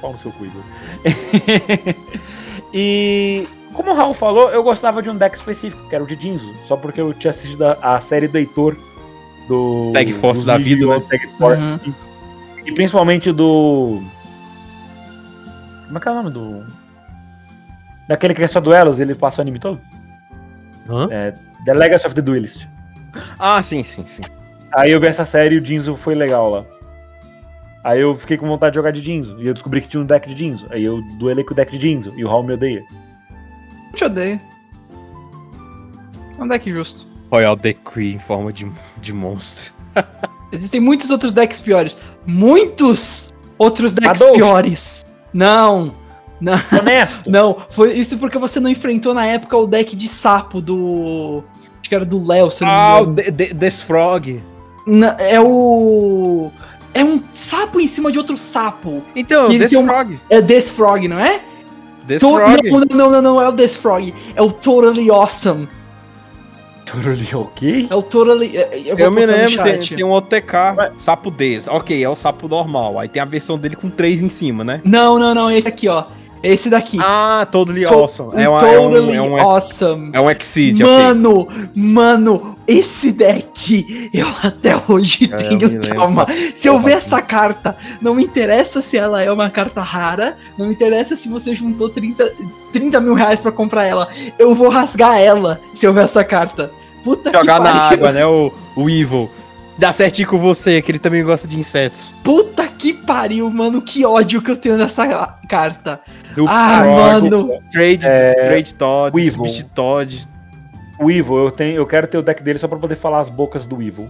[0.00, 0.62] Pau no seu cu, Igor.
[2.74, 6.14] e como o Raul falou, eu gostava de um deck específico, que era o de
[6.16, 8.76] Jinzo, só porque eu tinha assistido a, a série do Heitor
[9.48, 11.00] do Tag Force da vida, né?
[11.08, 11.62] Tag Force.
[11.62, 11.94] Uhum.
[12.66, 14.02] E principalmente do.
[15.86, 16.64] Como é que é o nome do.
[18.08, 19.80] Daquele que é só duelos, ele passa o anime todo?
[20.88, 21.08] Hã?
[21.10, 22.68] É, The Legacy of the Duelist.
[23.38, 24.22] Ah, sim, sim, sim.
[24.72, 26.64] Aí eu vi essa série e o Jinzo foi legal lá.
[27.84, 29.36] Aí eu fiquei com vontade de jogar de Jinzo.
[29.40, 30.66] E eu descobri que tinha um deck de Jinzo.
[30.70, 32.12] Aí eu duelei com o deck de Jinzo.
[32.16, 32.82] E o Raul me odeia.
[33.92, 34.40] Eu te odeio.
[36.38, 37.06] É um deck justo.
[37.30, 39.72] Royal Decree em forma de, de monstro.
[40.50, 41.96] Existem muitos outros decks piores.
[42.26, 44.34] Muitos outros decks Adolfo.
[44.36, 45.06] piores.
[45.32, 45.94] Não.
[46.44, 46.60] Não.
[46.78, 47.30] Honesto!
[47.30, 51.42] Não, foi isso porque você não enfrentou na época o deck de sapo do.
[51.80, 53.14] Acho que era do Léo, se eu não me Ah, o engano.
[53.14, 54.42] De- De- Desfrog.
[54.86, 56.50] Na- É o.
[56.92, 59.02] É um sapo em cima de outro sapo.
[59.16, 60.20] Então, ele tem um- Desfrog.
[60.30, 61.38] É Desfrog, não é?
[61.38, 62.70] To- Desfrog.
[62.70, 64.14] Não, não, não, não, é o Desfrog.
[64.36, 65.66] É o Totally Awesome.
[66.84, 67.88] Totally ok?
[67.90, 68.56] É o Totally.
[68.56, 71.66] é- Eu, vou Eu me lembro, tem, tem um OTK, sapo Des.
[71.66, 72.98] Ok, é o sapo normal.
[72.98, 74.80] Aí tem a versão dele com três em cima, né?
[74.84, 76.04] Não, não, não, esse aqui, ó.
[76.44, 76.98] Esse daqui.
[77.00, 78.30] Ah, totally To- awesome.
[78.40, 80.10] É, uma, é um, é um, Awesome.
[80.12, 80.80] é um Exceed.
[80.80, 86.26] Mano, mano, esse deck eu até hoje É, eu tenho trauma.
[86.54, 90.66] Se eu ver essa carta, não me interessa se ela é uma carta rara, não
[90.66, 92.32] me interessa se você juntou 30,
[92.72, 94.08] 30 mil reais pra comprar ela.
[94.38, 96.70] Eu vou rasgar ela se eu ver essa carta.
[97.02, 98.24] Puta Jogar na água, né?
[98.26, 99.30] O, o Evil.
[99.78, 102.14] Dá certinho com você, que ele também gosta de insetos.
[102.22, 103.82] Puta que pariu, mano.
[103.82, 105.06] Que ódio que eu tenho nessa
[105.48, 106.00] carta.
[106.38, 107.48] O Ah, Frog, mano.
[107.72, 109.44] Trade, É, Trade Todd, o Evil.
[109.46, 110.28] Speed Todd.
[111.00, 113.28] O Evil, eu, tenho, eu quero ter o deck dele só pra poder falar as
[113.28, 114.08] bocas do Evil.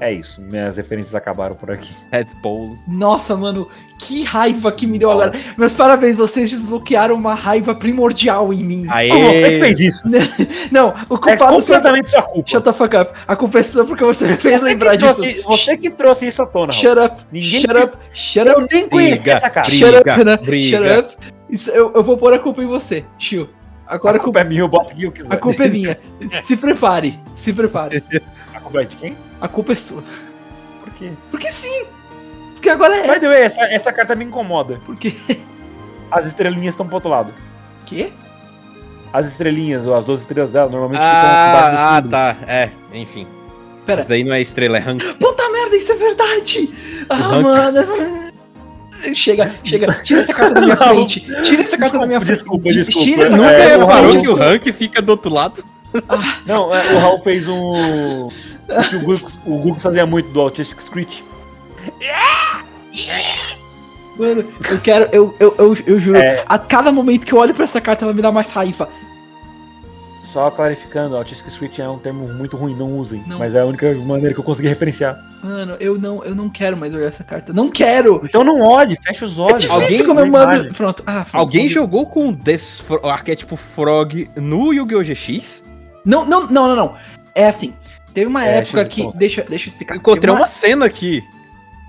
[0.00, 1.90] É isso, minhas referências acabaram por aqui.
[2.12, 2.76] Red Pole.
[2.86, 5.32] Nossa, mano, que raiva que me deu agora.
[5.56, 8.86] Meus parabéns, vocês desbloquearam uma raiva primordial em mim.
[8.90, 9.08] Aê!
[9.08, 10.02] Como você que fez isso?
[10.72, 11.48] Não, o É culpado foi.
[11.76, 12.50] completamente sua culpa.
[12.50, 13.12] Shut the fuck up.
[13.26, 16.42] A culpa é sua porque você me fez Você lembrar trouxe, você que trouxe isso
[16.42, 16.72] à tona.
[16.72, 19.66] Shut up, Ninguém shut up, shut Eu up, nem conhecia Briga, essa cara.
[19.68, 19.86] briga.
[20.16, 20.76] shut up, briga.
[20.76, 21.16] shut up.
[21.48, 23.48] Isso, eu, eu vou pôr a culpa em você, Chiu.
[23.86, 25.32] Agora a culpa é minha, eu boto quem eu quiser.
[25.32, 25.98] a culpa é minha.
[26.42, 28.02] Se prepare, se prepare.
[28.64, 29.16] A culpa é de quem?
[29.40, 30.02] A culpa é sua.
[30.82, 31.10] Por quê?
[31.30, 31.84] Porque sim.
[32.54, 33.12] Porque agora é.
[33.14, 34.80] By the way, essa, essa carta me incomoda.
[34.86, 35.14] Porque.
[36.10, 37.32] As estrelinhas estão pro outro lado.
[37.86, 38.10] Quê?
[39.12, 42.02] as estrelinhas, ou as 12 estrelas dela, normalmente Ah, ficam ah,
[42.34, 42.36] tá.
[42.48, 43.28] É, enfim.
[43.86, 44.00] Pera.
[44.00, 45.04] Isso daí não é estrela, é rank.
[45.20, 46.74] Puta merda, isso é verdade!
[47.08, 47.42] Ah, ranking.
[47.44, 48.30] mano.
[49.14, 50.88] Chega, chega, tira essa carta da minha Não.
[50.88, 51.20] frente.
[51.44, 52.34] Tira essa carta da minha frente.
[52.38, 53.22] Desculpa, Tira desculpa.
[53.22, 54.22] essa Nunca carta É, da minha frente.
[54.22, 55.64] que o rank fica do outro lado?
[56.44, 58.28] Não, é, o Raul fez um.
[58.68, 61.24] O que o Google, o Google fazia muito do Autistic Screech.
[64.16, 66.44] Mano, eu quero, eu, eu, eu, eu juro, É.
[66.48, 68.88] a cada momento que eu olho pra essa carta, ela me dá mais raiva.
[70.26, 73.22] Só clarificando, Autistic Screech é um termo muito ruim, não usem.
[73.26, 73.38] Não.
[73.38, 75.16] Mas é a única maneira que eu consegui referenciar.
[75.42, 77.52] Mano, eu não, eu não quero mais olhar essa carta.
[77.52, 78.20] Não quero!
[78.24, 79.62] Então não olhe, fecha os É olhos.
[79.62, 80.74] difícil Alguém quando eu mando.
[80.74, 81.02] Pronto.
[81.06, 82.36] Ah, pronto, Alguém jogou com
[82.84, 85.02] fro- arquétipo Frog no Yu-Gi-Oh!
[85.04, 85.64] GX?
[86.04, 86.94] Não, não, não, não, não.
[87.34, 87.72] É assim.
[88.14, 89.10] Teve uma É, época que.
[89.16, 89.96] Deixa, deixa eu explicar.
[89.96, 91.22] Encontrei Teve uma cena aqui.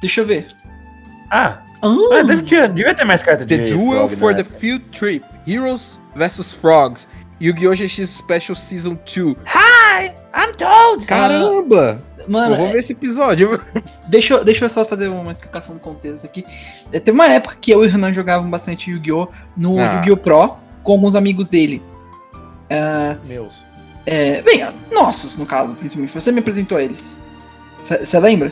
[0.02, 0.48] Deixa eu ver.
[1.30, 1.88] Ah, Ah,
[2.20, 4.44] ah deve ter, devia ter mais carta de The Duel Frog, for né?
[4.44, 5.24] the Field Trip.
[5.48, 7.08] Heroes vs Frogs.
[7.40, 7.76] Yu-Gi-Oh!
[7.76, 9.36] GX Special Season 2.
[10.34, 11.06] I'm told!
[11.06, 12.02] Caramba!
[12.28, 13.60] mano, eu vou ver esse episódio.
[14.08, 16.44] Deixa, eu- deixa eu só fazer uma explicação do contexto aqui.
[16.92, 19.28] É, Teve uma época que eu e o Renan jogavam bastante Yu-Gi-Oh!
[19.56, 19.96] no Ah.
[19.98, 20.18] Yu-Gi-Oh!
[20.18, 21.84] Pro com alguns amigos dele.
[22.70, 23.66] Ah, Meus.
[24.06, 26.14] É, bem, nossos, no caso, principalmente.
[26.14, 27.20] Você me apresentou eles.
[27.82, 28.52] Você lembra?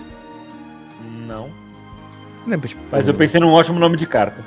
[1.28, 1.50] Não.
[2.46, 4.44] Lembra, tipo, Mas eu pensei num ótimo nome de carta.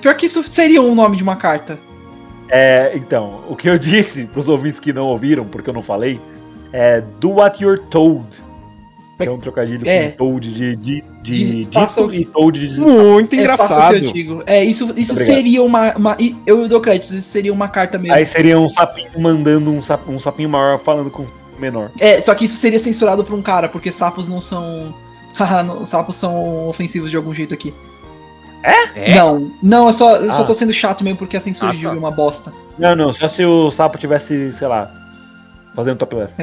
[0.00, 1.78] Pior que isso seria um nome de uma carta.
[2.48, 6.20] É, então, o que eu disse pros ouvintes que não ouviram, porque eu não falei,
[6.72, 8.42] é Do What You're Told.
[9.24, 10.08] Que é um trocadilho É.
[10.10, 14.12] com Toad de, de, De- de dito e Toad de Muito É, engraçado.
[14.12, 14.42] digo.
[14.46, 15.34] É, isso, isso Obrigado.
[15.36, 18.14] seria uma, uma- Eu dou crédito, isso seria uma carta mesmo.
[18.14, 21.26] Aí seria um sapinho mandando um, sap, um sapinho maior falando com um
[21.60, 21.90] menor.
[21.98, 24.94] É, só que isso seria censurado por um cara, porque sapos não são.
[25.86, 27.72] Sapos são ofensivos de algum jeito aqui.
[28.62, 29.14] É?
[29.14, 30.44] Não, não, eu só, eu só Ah.
[30.44, 31.88] tô sendo chato mesmo porque a censura Ah, de tá.
[31.88, 32.52] é uma bosta.
[32.78, 34.90] Não, não, só se o sapo tivesse, sei lá,
[35.74, 36.34] fazendo topless.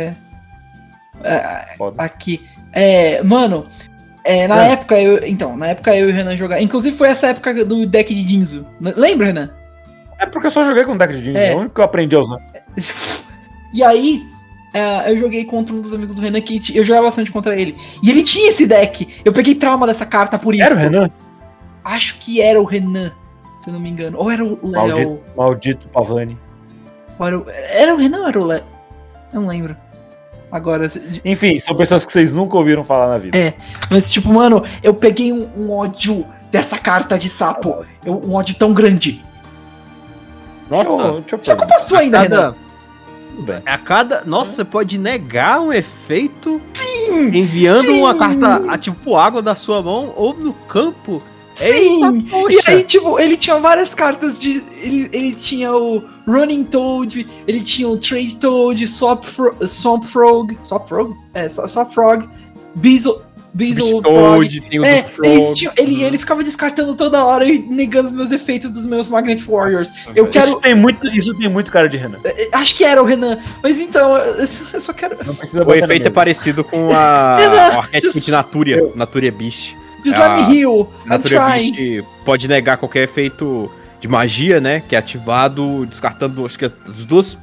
[1.23, 2.01] É, Foda.
[2.01, 2.41] aqui.
[2.73, 3.65] É, mano,
[4.23, 4.65] é, na Ah.
[4.67, 5.25] época eu.
[5.27, 6.61] Então, na época eu e o Renan jogar.
[6.61, 8.65] Inclusive foi essa época do deck de Jinzu.
[8.79, 9.49] N- Lembra, Renan?
[10.19, 11.51] É porque eu só joguei com deck de jeans, É.
[11.51, 12.37] é o único que eu aprendi a usar.
[13.73, 14.23] E aí,
[14.73, 17.75] é, eu joguei contra um dos amigos do Renan que eu jogava bastante contra ele.
[18.01, 19.07] E ele tinha esse deck.
[19.25, 20.63] Eu peguei trauma dessa carta por isso.
[20.63, 21.09] Era o Renan?
[21.83, 23.11] Acho que era o Renan,
[23.61, 24.17] se eu não me engano.
[24.17, 24.71] Ou era o Léo.
[24.87, 26.37] Maldito, maldito Pavani.
[27.19, 28.63] Ou Era o, era o Renan ou era o Léo?
[29.33, 29.75] Eu não lembro.
[30.51, 30.89] Agora,
[31.25, 33.37] Enfim, são pessoas que vocês nunca ouviram falar na vida.
[33.37, 33.53] É.
[33.91, 37.85] mas tipo, mano, eu peguei um, um ódio dessa carta de sapo.
[38.05, 39.23] Eu- um ódio tão grande.
[40.69, 41.79] Nossa, Deixa eu, deixa eu Isso é culpa perguntar.
[41.79, 42.35] sua ainda, Renan.
[42.37, 42.55] cada,
[43.35, 43.61] Tudo bem.
[43.65, 44.23] a cada.
[44.25, 46.61] Nossa, você pode negar um efeito
[47.09, 47.99] enviando sim.
[48.01, 51.21] uma carta a tipo água da sua mão ou no campo.
[51.57, 52.27] Sim!
[52.49, 52.53] Eita.
[52.53, 54.63] E aí, tipo, ele tinha várias cartas de.
[54.81, 60.57] Ele, ele tinha o Running Toad, ele tinha o Trade Toad, Swamp, Fro Swamp Frog.
[60.63, 61.13] Swamp Frog?
[61.33, 62.27] É, Swa- Swamp Frog.
[62.75, 63.25] Beezle.
[63.53, 64.01] Beezle.
[64.01, 65.29] Toad, tem o É, do Frog.
[65.31, 69.09] eles tinham- ele, ele ficava descartando toda hora e negando os meus efeitos dos meus
[69.09, 69.87] Magnet Warriors.
[69.87, 70.27] Nossa, Eu velho.
[70.29, 72.19] quero- Isso tem, muito, isso tem muito cara de Renan.
[72.23, 73.39] É, Acho que era o Renan.
[73.63, 75.17] Mas então, eu só quero.
[75.65, 79.75] O efeito é parecido com a, Renan, o arquétipo just- de Naturia, Naturia Beast.
[80.07, 80.89] Just let Ah, me heal.
[81.05, 81.71] I'm Naturia trying.
[81.73, 84.81] Beast pode negar qualquer efeito de magia, né?
[84.87, 87.37] Que é ativado descartando, acho que é as duas,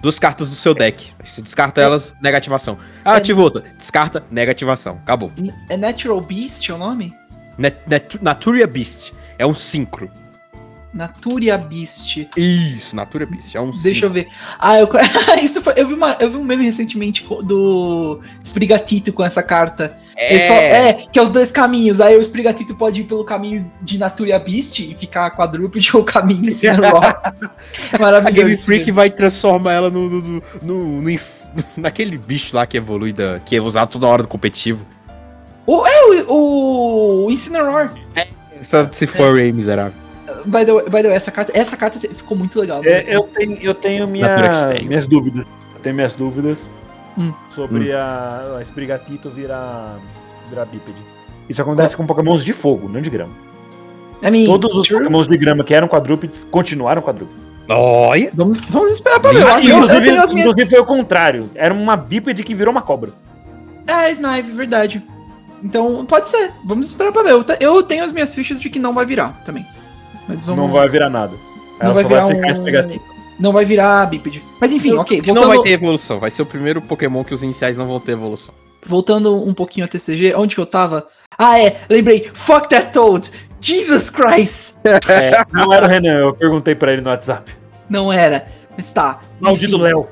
[0.00, 1.12] duas cartas do seu deck.
[1.18, 2.78] Aí Você descarta elas, negativação.
[3.04, 3.16] Ah, É.
[3.18, 3.64] ativa outra.
[3.76, 4.98] Descarta, negativação.
[5.02, 5.30] Acabou.
[5.68, 7.14] É Natural Beast é o nome?
[7.56, 9.12] Net, Nat- Naturia Beast.
[9.38, 10.10] É um sincro.
[10.92, 12.28] Naturia Beast.
[12.36, 13.54] Isso, Naturia Beast.
[13.54, 14.28] É um Deixa eu ver.
[14.58, 14.88] Ah, eu,
[15.42, 19.96] isso foi- eu, vi uma, eu vi um meme recentemente do Sprigatito com essa carta.
[20.16, 20.88] Falam- É.
[20.88, 22.00] é, que é os dois caminhos.
[22.00, 26.52] Aí o Sprigatito pode ir pelo caminho de Naturia Beast e ficar quadrúpede ou caminho
[26.52, 27.00] Cinnamon.
[27.02, 27.32] A
[28.00, 28.34] Maravilhoso.
[28.34, 31.20] Game esse Freak vai transformar ela no, no, no, no-
[31.76, 34.84] naquele bicho lá que evolui, da, que é usado toda hora no competitivo.
[35.66, 37.94] O, é o, o, Incineroar.
[38.62, 40.07] Só se for aí, miserável.
[40.46, 42.82] By the, way, by the way, essa carta, essa carta ficou muito legal.
[42.84, 44.36] É, eu tenho, eu tenho minha,
[44.86, 45.46] minhas dúvidas.
[45.74, 46.70] Eu tenho minhas dúvidas
[47.18, 47.32] Hum.
[47.50, 49.98] sobre a, a Sprigatito virar,
[50.48, 51.02] virar bípede.
[51.48, 53.32] Isso acontece com pokémons de fogo, não de grama.
[54.22, 54.98] I mean, Todos os true.
[55.00, 57.42] pokémons de grama que eram quadrúpedes continuaram quadrúpedes.
[57.68, 58.30] Olha!
[58.34, 59.42] Vamos, vamos esperar pra ver.
[59.42, 60.46] Eu, eu, eu Inclusive, tenho as minhas...
[60.46, 61.50] inclusive foi o contrário.
[61.54, 63.10] Era uma bípede que virou uma cobra.
[63.86, 65.02] É, Snipe, verdade.
[65.62, 66.52] Então, pode ser.
[66.64, 67.32] Vamos esperar pra ver.
[67.32, 69.66] Eu, eu tenho as minhas fichas de que não vai virar também.
[70.28, 70.64] Mas vamos...
[70.64, 71.32] Não vai virar nada.
[71.32, 73.18] Não Ela vai só virar vai ficar um...
[73.38, 74.42] Não vai virar bípede.
[74.60, 75.20] Mas enfim, ok.
[75.20, 76.18] Que Voltando, não vai ter evolução.
[76.18, 78.54] Vai ser o primeiro Pokémon que os iniciais não vão ter evolução.
[78.84, 81.06] voltando um pouquinho a TCG, onde que eu tava?
[81.38, 82.30] Ah, é, lembrei.
[82.34, 83.30] Fuck that Toad.
[83.60, 84.76] Jesus Christ!
[85.08, 87.52] É, não era o Renan, eu perguntei pra ele no WhatsApp.
[87.90, 88.48] Não era.
[88.76, 89.18] Mas tá.
[89.40, 90.08] Maldito Léo.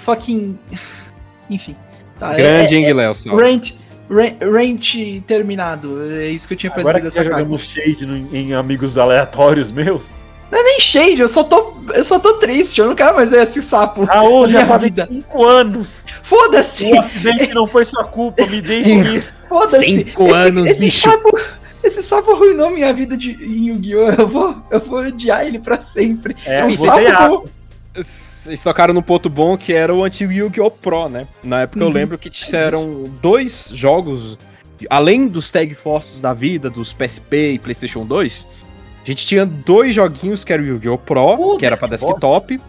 [0.00, 0.58] Fucking.
[1.50, 1.76] Enfim.
[2.18, 3.72] Tá, Grande, é, hein, é, é, rant, rant,
[4.12, 4.94] rant
[5.26, 6.02] terminado.
[6.12, 7.38] É isso que eu tinha pra Agora dizer dessa carta.
[7.40, 10.02] jogamos shade no- em amigos aleatórios meus.
[10.50, 11.72] Não é nem shade, eu só tô.
[11.94, 14.06] Eu só tô triste, eu não quero mais ver esse sapo.
[14.10, 15.08] Ah, ô, na já minha fazem vida.
[15.10, 16.04] 5 anos.
[16.24, 16.84] Foda-se!
[16.92, 19.32] O acidente não foi sua culpa, me deixe ir.
[19.48, 19.84] Foda-se!
[19.84, 21.10] Cinco Esse- anos, esse bicho.
[21.10, 21.38] Sapo,
[21.82, 24.10] esse sapo arruinou minha vida de, em Yu-Gi-Oh!
[24.10, 26.36] Eu vou, eu vou odiar ele pra sempre.
[26.46, 28.02] É, um você sapo é
[28.42, 30.70] Vocês tocaram no ponto bom que era o antigo Yu-Gi-Oh!
[30.70, 31.28] Pro, né?
[31.44, 31.92] Na época eu Uhum.
[31.92, 34.36] lembro que tiveram dois jogos,
[34.90, 38.44] além dos Tag Forces da vida, dos PSP e PlayStation 2,
[39.04, 40.98] a gente tinha dois joguinhos que era o Yu-Gi-Oh!
[40.98, 42.14] Pro, Pô, que era pra desktop.
[42.14, 42.60] desktop,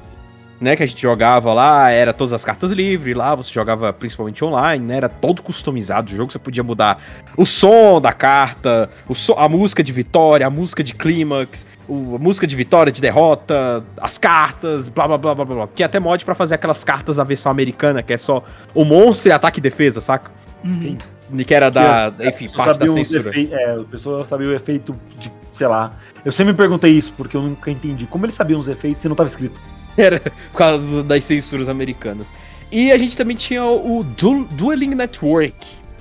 [0.63, 0.75] né?
[0.75, 4.85] Que a gente jogava lá, era todas as cartas livres, lá você jogava principalmente online,
[4.85, 4.97] né?
[4.97, 6.99] Era todo customizado o jogo, você podia mudar
[7.37, 12.15] o som da carta, o so- a música de vitória, a música de clímax, o-
[12.15, 15.67] a música de vitória, de derrota, as cartas, blá blá blá blá blá.
[15.75, 19.29] Tinha até mod pra fazer aquelas cartas da versão americana, que é só o monstro
[19.29, 20.31] e ataque e defesa, saca?
[20.63, 20.73] Uhum.
[20.81, 20.97] Sim.
[21.45, 23.29] Que era da, Que enfim, Só parte da censura.
[23.29, 25.91] efe- É, o pessoal sabia o efeito de, sei lá.
[26.23, 28.05] Eu sempre me perguntei isso, porque eu nunca entendi.
[28.05, 29.59] Como eles sabiam os efeitos se não tava escrito?
[29.97, 32.27] Era por causa das censuras americanas.
[32.71, 35.53] E a gente também tinha o Du- Dueling Network,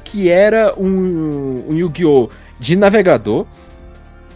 [0.04, 2.28] que era um, um Yu-Gi-Oh!
[2.58, 3.46] de navegador,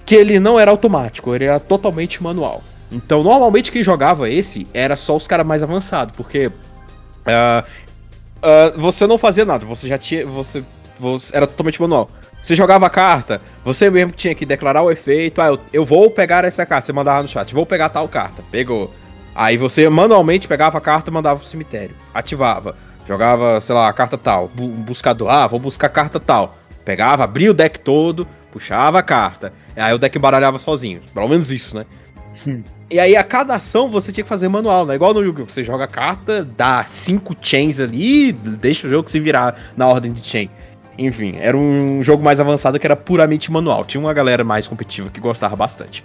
[0.04, 2.62] que ele não era automático, ele era totalmente manual.
[2.92, 6.50] Então, normalmente quem jogava esse era só os caras mais avançados, porque
[7.24, 7.64] ah,
[8.42, 10.26] ah, você não fazia nada, você já tinha.
[10.26, 10.62] Você,
[10.98, 12.08] você- era totalmente manual.
[12.42, 15.40] Você jogava a carta, você mesmo tinha que declarar o efeito.
[15.40, 16.86] Ah, eu, eu vou pegar essa carta.
[16.86, 18.42] Você mandava no chat, vou pegar tal carta.
[18.52, 18.94] Pegou.
[19.36, 21.94] Aí você manualmente pegava a carta e mandava pro cemitério.
[22.14, 22.74] Ativava.
[23.06, 24.48] Jogava, sei lá, a carta tal.
[24.48, 25.28] Bu- buscador.
[25.28, 26.56] Ah, vou buscar a carta tal.
[26.84, 29.52] Pegava, abria o deck todo, puxava a carta.
[29.76, 31.00] Aí o deck embaralhava sozinho.
[31.12, 31.84] Pelo menos isso, né?
[32.46, 32.62] Hum.
[32.90, 34.94] E aí a cada ação você tinha que fazer manual, né?
[34.94, 35.46] Igual no Yu-Gi-Oh!
[35.50, 40.12] Você joga a carta, dá cinco chains ali, deixa o jogo se virar na ordem
[40.12, 40.48] de chain.
[40.98, 43.84] Enfim, era um jogo mais avançado que era puramente manual.
[43.84, 46.02] Tinha uma galera mais competitiva que gostava bastante.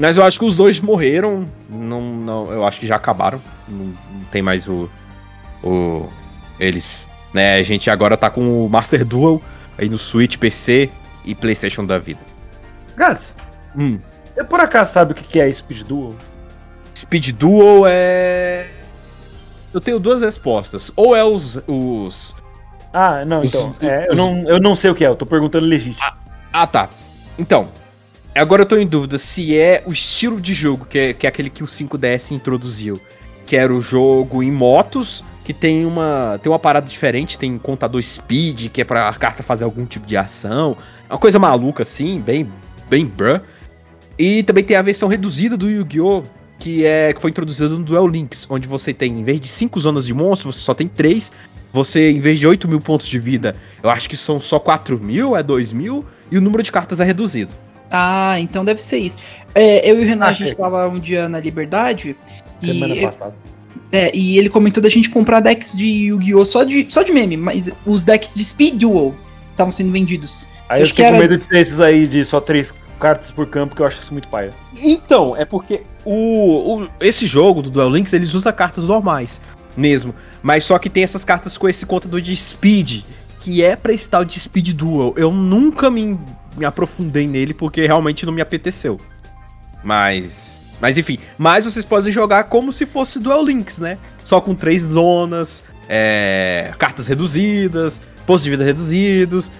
[0.00, 1.46] Mas eu acho que os dois morreram.
[1.68, 3.40] Não, não, eu acho que já acabaram.
[3.68, 4.88] Não, não tem mais o.
[5.62, 6.08] o
[6.58, 7.06] eles.
[7.34, 7.54] Né?
[7.58, 9.40] A gente agora tá com o Master Duel
[9.78, 10.90] aí no Switch, PC
[11.24, 12.20] e PlayStation da vida.
[12.96, 13.34] Gats,
[13.76, 13.98] Hum.
[14.34, 16.16] você por acaso sabe o que é Speed Duel?
[16.96, 18.66] Speed Duel é.
[19.72, 20.90] Eu tenho duas respostas.
[20.96, 21.62] Ou é os.
[21.68, 22.34] os...
[22.92, 23.74] Ah, não, Os- então.
[23.80, 26.02] é, eu, os- não, eu não sei o que é, eu tô perguntando legítimo.
[26.52, 26.88] Ah, tá.
[27.38, 27.68] Então.
[28.34, 31.28] Agora eu tô em dúvida se é o estilo de jogo, que é, que é
[31.28, 33.00] aquele que o 5DS introduziu.
[33.44, 38.00] Que era o jogo em motos, que tem uma, tem uma parada diferente, tem contador
[38.00, 40.76] speed, que é pra carta fazer algum tipo de ação.
[41.08, 42.48] Uma coisa maluca assim, bem,
[42.88, 43.40] bem bruh.
[44.16, 46.22] E também tem a versão reduzida do Yu-Gi-Oh!
[46.58, 49.80] Que, é, que foi introduzida no Duel Links, onde você tem, em vez de 5
[49.80, 51.32] zonas de monstro, você só tem 3.
[51.72, 55.00] Você, em vez de 8 mil pontos de vida, eu acho que são só 4
[55.00, 57.50] mil, é 2 mil, e o número de cartas é reduzido.
[57.90, 59.16] Ah, então deve ser isso.
[59.54, 60.48] É, eu e o Renan, a Achei.
[60.48, 62.16] gente tava um dia na Liberdade.
[62.62, 63.34] Semana E, passada.
[63.90, 66.44] é, e ele comentou da gente comprar decks de Yu-Gi-Oh!
[66.44, 69.14] Só de, só de meme, mas os decks de Speed Duel
[69.50, 70.46] estavam sendo vendidos.
[70.68, 73.46] Aí eu fiquei com era- medo de ser esses aí de só três cartas por
[73.48, 74.52] campo, que eu acho isso muito paia.
[74.80, 79.40] Então, é porque o, o- esse jogo do Duel Links, eles usam cartas normais
[79.76, 80.14] mesmo.
[80.42, 83.02] Mas só que tem essas cartas com esse contador de speed,
[83.40, 85.12] que é pra esse tal de speed duel.
[85.16, 86.18] Eu nunca me,
[86.60, 88.98] me aprofundei nele porque realmente não me apeteceu.
[89.82, 90.48] Mas.
[90.80, 91.18] Mas enfim.
[91.36, 93.98] Mas vocês podem jogar como se fosse Duel Links, né?
[94.22, 99.50] Só com três zonas, é, cartas reduzidas, postos de vida reduzidos.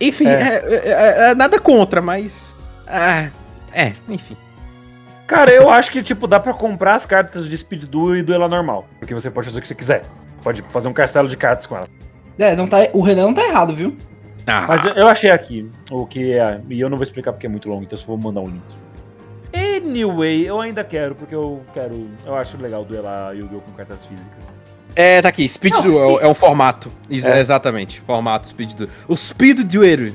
[0.00, 0.30] Enfim, É.
[0.30, 2.54] é- é- é- é nada contra, mas.
[2.86, 3.30] É,
[3.72, 4.36] é, enfim.
[5.26, 8.48] Cara, eu acho que, tipo, dá pra comprar as cartas de Speed Duel e duelar
[8.48, 8.86] normal.
[8.98, 10.02] Porque você pode fazer o que você quiser.
[10.42, 11.88] Pode fazer um castelo de cartas com ela.
[12.38, 13.96] É, não tá, o Renan não tá errado, viu?
[14.46, 16.60] Ah, Mas eu- achei aqui o que é.
[16.70, 18.48] E eu não vou explicar porque é muito longo, então eu só vou mandar um
[18.48, 18.62] link.
[19.54, 22.08] Anyway, eu ainda quero, porque eu quero.
[22.24, 23.60] Eu acho legal duelar Yu-Gi-Oh!
[23.60, 24.36] com cartas físicas.
[24.94, 26.90] É, tá aqui, Speed Não, Duel é um formato.
[27.10, 27.38] Ex- É.
[27.40, 28.90] Exatamente, formato Speed Duel.
[29.08, 30.12] O Speed Duel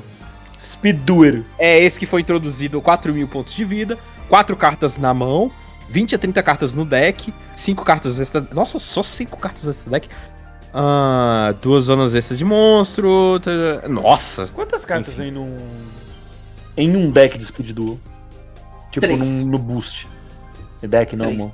[0.60, 1.44] Speed Duel.
[1.60, 3.98] é esse que foi introduzido 4 mil pontos de vida,
[4.28, 5.52] 4 cartas na mão,
[5.88, 8.44] 20 a 30 cartas no deck, 5 cartas extra.
[8.54, 10.10] Nossa, só 5 cartas extra deck.
[10.74, 13.40] Ah, duas zonas extras de monstro.
[13.40, 14.48] tá- Nossa!
[14.48, 15.24] Quantas cartas Enfim.
[15.24, 15.58] vem num.
[16.78, 18.00] Em um deck de Speed Duel?
[18.92, 19.20] Tipo, Três.
[19.20, 20.08] num, no boost.
[20.82, 21.40] No deck não, Três.
[21.42, 21.52] amor.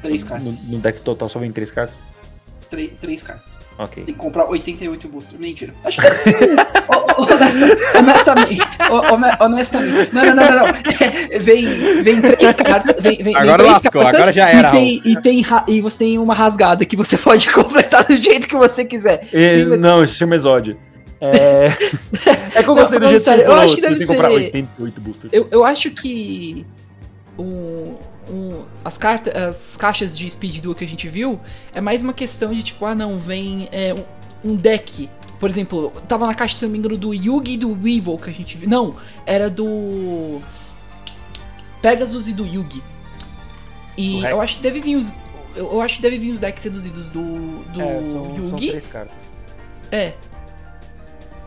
[0.00, 0.44] Três cartas.
[0.44, 1.96] No, no deck total só vem três cartas?
[2.70, 3.53] Três, três cartas.
[3.78, 4.04] Ok.
[4.04, 5.40] Tem que comprar 88 boosters.
[5.40, 5.74] Mentira.
[5.84, 6.06] Acho que.
[7.16, 8.60] Honesta- honestamente.
[8.90, 10.14] Ho- hone- Honestamente.
[10.14, 10.58] Não, não, não, não.
[10.58, 10.66] não.
[11.30, 12.96] É, Vem, vem três cartas.
[13.00, 15.80] Vem, vem, vem Agora três lascou, cartas agora já era, E, tem, e, tem e
[15.80, 19.26] você tem uma rasgada que você pode completar do jeito que você quiser.
[19.32, 20.76] E- não, isso chama exódio.
[21.20, 21.66] É...
[22.54, 23.80] é que eu Não, gostei do falando jeito que sério, você eu falou, acho que
[23.80, 25.32] você deve tem que comprar ser- 88 boosters.
[25.32, 26.66] Eu, eu acho que
[27.38, 27.94] um,
[28.30, 31.38] um- as, cartas, as caixas de Speed Duel que a gente viu
[31.74, 33.94] é mais uma questão de tipo, ah não, vem é,
[34.44, 35.08] um, um deck.
[35.40, 38.30] Por exemplo, tava na caixa, se não me engano, do Yugi e do Weevil que
[38.30, 38.68] a gente viu.
[38.68, 38.94] Não,
[39.26, 40.40] era do
[41.82, 42.82] Pegasus e do Yugi.
[43.96, 45.08] E Do eu acho que deve vir os.
[45.54, 47.22] Eu, eu acho que deve vir os decks reduzidos do,
[47.72, 48.68] do É, são, são Yugi.
[48.70, 49.16] três cartas.
[49.92, 50.12] É.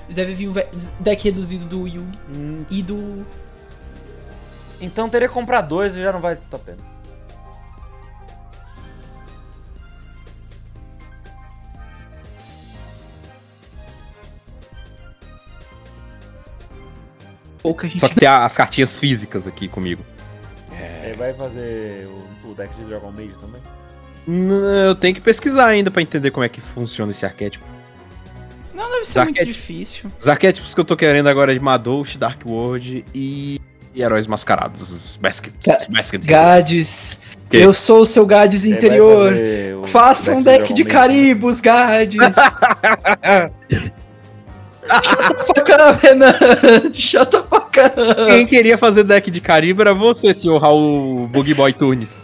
[0.10, 0.66] Deve vir um ve-
[1.02, 3.26] deck reduzido do Yugi Hum, e do.
[4.82, 6.78] Então teria que comprar dois e já não vai a pena.
[17.84, 20.04] Gente Só que tem as cartinhas físicas aqui comigo.
[20.72, 22.08] É, vai fazer
[22.44, 23.62] o, o deck de Dragon Mage também?
[24.88, 27.66] Eu tenho que pesquisar ainda pra entender como é que funciona esse arquétipo.
[28.74, 30.12] Não deve ser Os muito arquétipos- difícil.
[30.22, 33.60] Os arquétipos que eu tô querendo agora é de Madosh, Dark World e,
[33.98, 34.90] e Heróis Mascarados.
[34.92, 35.54] Os Basket.
[35.66, 35.78] Ga-
[36.26, 37.20] Gades,
[37.50, 37.58] Que?
[37.58, 39.34] eu sou o seu Gades interior.
[39.88, 42.18] Faça um deck de Mage caribos, Gades.
[44.88, 45.60] Shut
[46.02, 46.34] Renan.
[46.94, 47.48] Shut up,
[48.28, 52.22] Quem queria fazer deck de Caribe era você, senhor Raul Boogie Boy Tunes.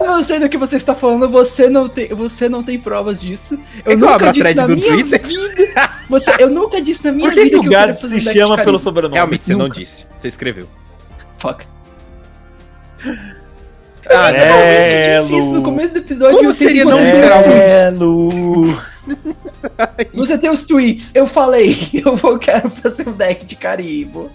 [0.00, 3.20] Eu não sei do que você está falando, você não tem, você não tem provas
[3.20, 3.58] disso.
[3.84, 5.22] Eu É nunca disse na minha Twitter.
[5.26, 5.90] vida.
[6.08, 8.16] Você, eu nunca disse na minha Por que, vida que o eu quero Gades fazer
[8.16, 9.14] um se chama pelo sobrenome?
[9.14, 9.80] Realmente, você não Nunca.
[9.80, 10.06] disse.
[10.18, 10.68] Você escreveu.
[11.38, 11.64] Fuck.
[14.08, 16.36] Ah, Eu É, disse isso no começo do episódio.
[16.38, 17.50] Como seria não literalmente?
[17.50, 17.90] É.
[20.14, 21.10] Você tem os tweets.
[21.14, 24.30] Eu falei, eu vou, quero fazer um deck de carimbo.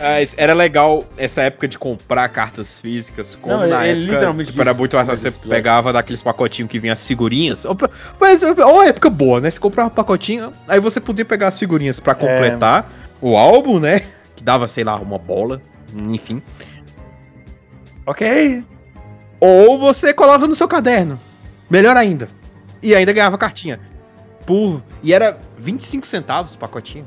[0.00, 4.50] Mas era legal essa época de comprar cartas físicas, como Não, na ele época literalmente
[4.50, 7.66] tipo, era muito mais você pegava daqueles pacotinhos que vinha as figurinhas.
[8.18, 9.50] Mas é uma época boa, né?
[9.50, 12.90] Você comprava um pacotinho, aí você podia pegar as figurinhas pra completar
[13.20, 14.00] o álbum, né?
[14.34, 15.60] Que dava, sei lá, uma bola,
[15.94, 16.42] enfim.
[18.06, 18.64] Ok.
[19.38, 21.20] Ou você colava no seu caderno.
[21.68, 22.26] Melhor ainda.
[22.82, 23.78] E ainda ganhava cartinha.
[24.46, 24.82] Por...
[25.02, 27.06] E era 25 centavos o pacotinho.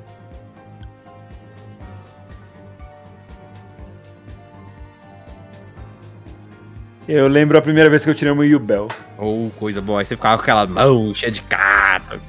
[7.08, 8.88] Eu lembro a primeira vez que eu tirei uma Yubel.
[9.18, 10.00] Ou coisa boa.
[10.00, 12.20] Aí você ficava com aquela mão cheia de carta.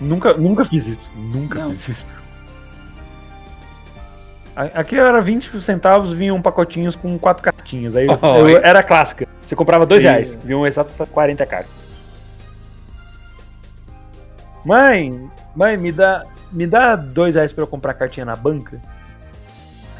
[0.00, 1.10] Nunca, nunca fiz isso.
[1.16, 1.74] Nunca Não.
[1.74, 2.06] fiz isso.
[4.54, 7.96] Aqui era 20 centavos, vinham pacotinhos com quatro cartinhas.
[7.96, 9.26] Aí Oh, eu- era clássica.
[9.40, 10.08] Você comprava dois Sim.
[10.08, 11.70] reais, vinham exatos 40 cartas.
[14.64, 18.80] Mãe, mãe, me dá, me dá dois reais pra eu comprar cartinha na banca?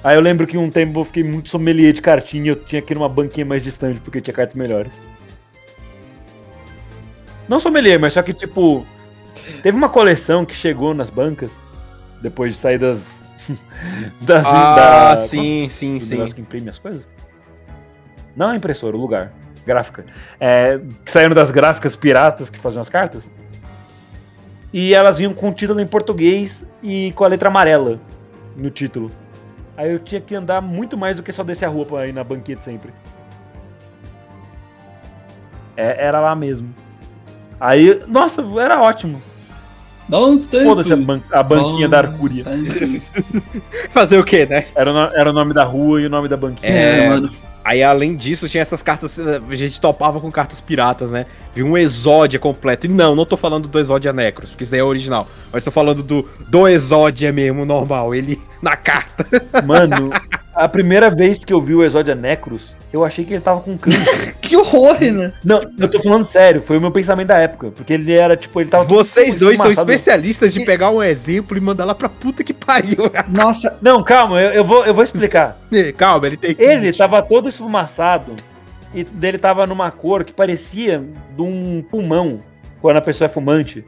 [0.05, 2.83] Aí eu lembro que um tempo eu fiquei muito sommelier de cartinha e eu tinha
[2.83, 4.93] que ir numa banquinha mais distante porque tinha cartas melhores.
[7.49, 8.85] Não sommelier, mas só que tipo.
[9.63, 11.53] Teve uma coleção que chegou nas bancas
[12.21, 13.21] depois de sair das.
[14.21, 14.75] das Ah,
[15.15, 16.11] da- sim, sim, do sim.
[16.15, 17.07] negócio que imprime as coisas?
[18.37, 19.33] Não a impressora, o lugar.
[19.67, 20.05] Gráfica.
[20.41, 23.23] É, que saíram das gráficas piratas que faziam as cartas.
[24.73, 28.01] E elas vinham com o título em português e com a letra amarela
[28.57, 29.11] no título.
[29.83, 32.13] Aí eu tinha que andar muito mais do que só descer a rua pra ir
[32.13, 32.91] na banquete sempre.
[35.77, 36.73] É, era lá mesmo.
[37.59, 39.21] Aí, nossa, era ótimo.
[40.09, 40.69] Bons tempos.
[40.69, 42.45] Foda-se a, ban- a banquinha da Arcúria.
[43.91, 44.67] Fazer o quê, né?
[44.77, 46.71] Era, era o nome da rua e o nome da banquinha.
[46.71, 47.09] É, É.
[47.09, 47.29] mano.
[47.65, 49.19] Aí, além disso, tinha essas cartas.
[49.19, 51.27] A gente topava com cartas piratas, né?
[51.55, 52.87] Vi um Exódia completo.
[52.87, 55.27] E não, não tô falando do Exódia Necros, porque isso daí é original.
[55.53, 58.15] Mas tô falando do, do Exódia mesmo, normal.
[58.15, 59.27] Ele na carta.
[59.65, 60.11] Mano,
[60.55, 63.77] a primeira vez que eu vi o Exódia Necros, eu achei que ele tava com
[63.77, 64.37] câncer.
[64.43, 65.33] Que horror, Renan.
[65.43, 67.71] Não, eu tô falando sério, foi o meu pensamento da época.
[67.71, 68.85] Porque ele era, tipo, ele tava.
[68.85, 73.11] Vocês dois são especialistas de pegar um exemplo e mandar lá pra puta que pariu.
[73.29, 75.57] Nossa, Não, calma, eu, eu vou, eu vou explicar.
[75.97, 76.55] Calma, ele tem.
[76.59, 78.33] Ele tava todo esfumaçado
[78.95, 81.03] e dele tava numa cor que parecia
[81.35, 82.39] de um pulmão
[82.81, 83.83] quando a pessoa é fumante.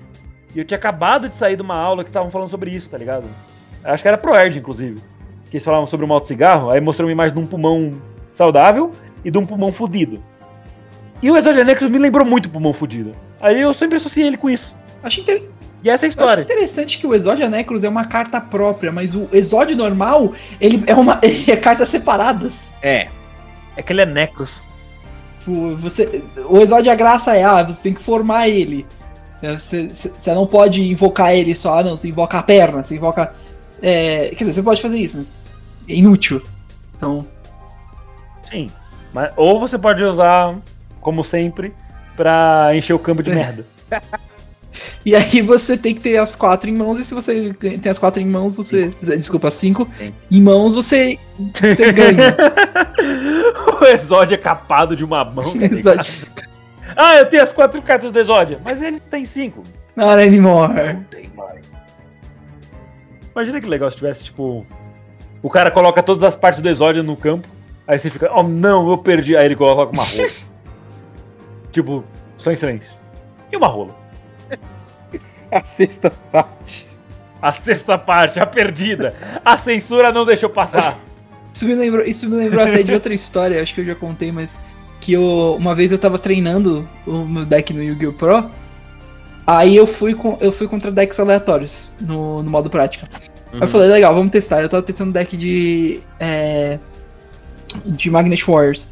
[0.54, 2.96] E eu tinha acabado de sair de uma aula que estavam falando sobre isso, tá
[2.96, 3.24] ligado?
[3.82, 4.98] Acho que era pro Erd, inclusive.
[5.55, 7.92] Que eles falavam sobre o mal de cigarro, aí mostrou uma imagem de um pulmão
[8.32, 8.90] saudável
[9.24, 10.20] e de um pulmão fudido.
[11.22, 13.14] E o Exodia Nexus me lembrou muito o pulmão fudido.
[13.40, 14.74] Aí eu sempre associei ele com isso.
[15.00, 15.40] achei, inter...
[15.84, 16.42] E essa é a eu história.
[16.42, 20.94] interessante que o Exódio Necros é uma carta própria, mas o Exódio normal, ele é
[20.96, 22.55] uma ele é cartas separadas.
[22.82, 23.07] É.
[23.76, 24.61] É que ele é Necros.
[25.38, 28.84] Tipo, você, o Exódio a graça é, ah, você tem que formar ele.
[29.40, 32.96] Você, você- você não pode invocar ele só, ah, não, você invoca a perna, você
[32.96, 33.32] invoca.
[33.80, 35.24] É, quer dizer, você pode fazer isso.
[35.89, 36.43] Inútil.
[36.97, 37.26] Então,
[38.49, 38.66] Sim.
[39.12, 40.55] Mas, ou você pode usar,
[41.01, 41.72] como sempre,
[42.16, 43.64] pra encher o campo de merda.
[45.05, 47.99] E aí você tem que ter as quatro em mãos, e se você tem as
[47.99, 48.93] quatro em mãos, você.
[49.03, 50.12] Desculpa, cinco Sim.
[50.30, 51.18] em mãos, você,
[51.53, 52.35] você ganha.
[53.80, 55.53] o Exódia é capado de uma mão.
[55.82, 56.05] tá
[56.97, 59.62] ah, eu tenho as quatro cartas do Exódia, mas ele tem cinco.
[59.97, 60.95] Not anymore.
[60.95, 61.64] Não tem mais.
[63.32, 64.64] Imagina que legal se tivesse, tipo.
[65.45, 67.47] O cara coloca todas as partes do Exódia no campo,
[67.86, 69.36] aí você fica, oh não, eu perdi.
[69.36, 70.30] Aí ele coloca uma rola.
[71.70, 72.03] tipo,
[72.38, 72.90] só em silêncio.
[73.53, 73.95] E uma rola.
[75.53, 76.86] A sexta parte.
[77.42, 79.14] A sexta parte, a perdida.
[79.45, 80.99] A censura não deixou passar.
[81.53, 84.32] Isso me lembrou, isso me lembrou até de outra história, acho que eu já contei,
[84.32, 84.59] mas
[85.01, 88.12] que eu, uma vez eu tava treinando o meu deck no Yu-Gi-Oh!
[88.14, 88.51] Pro.
[89.47, 93.09] Aí eu fui, com, eu fui contra decks aleatórios no, no modo prática.
[93.55, 94.62] Aí eu falei, legal, vamos testar.
[94.62, 96.00] Eu tava testando deck de.
[96.18, 96.78] É,
[97.84, 98.88] de Magnet Warriors.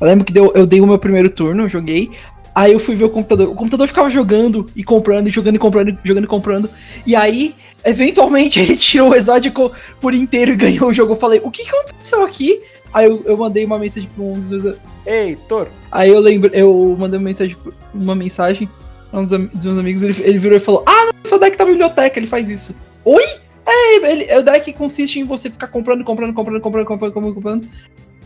[0.00, 2.10] Eu lembro que deu, eu dei o meu primeiro turno, joguei.
[2.54, 3.48] Aí eu fui ver o computador.
[3.48, 6.70] O computador ficava jogando e comprando, e jogando e comprando, e jogando e comprando.
[7.06, 7.54] E aí,
[7.84, 11.12] eventualmente, ele tirou o exótico por inteiro e ganhou o jogo.
[11.12, 12.58] Eu falei, o que que aconteceu aqui?
[12.92, 14.78] Aí eu, eu mandei uma mensagem pra um dos meus.
[15.06, 15.68] Ei, Thor.
[15.90, 17.56] Aí eu lembro, eu mandei uma mensagem,
[17.94, 18.68] uma mensagem
[19.10, 21.56] pra um dos, dos meus amigos, ele, ele virou e falou: Ah, não, seu deck
[21.56, 22.74] tá na biblioteca, ele faz isso.
[23.04, 23.24] Oi?
[23.68, 27.68] É, ele, o deck consiste em você ficar comprando, comprando, comprando, comprando, comprando, comprando, comprando.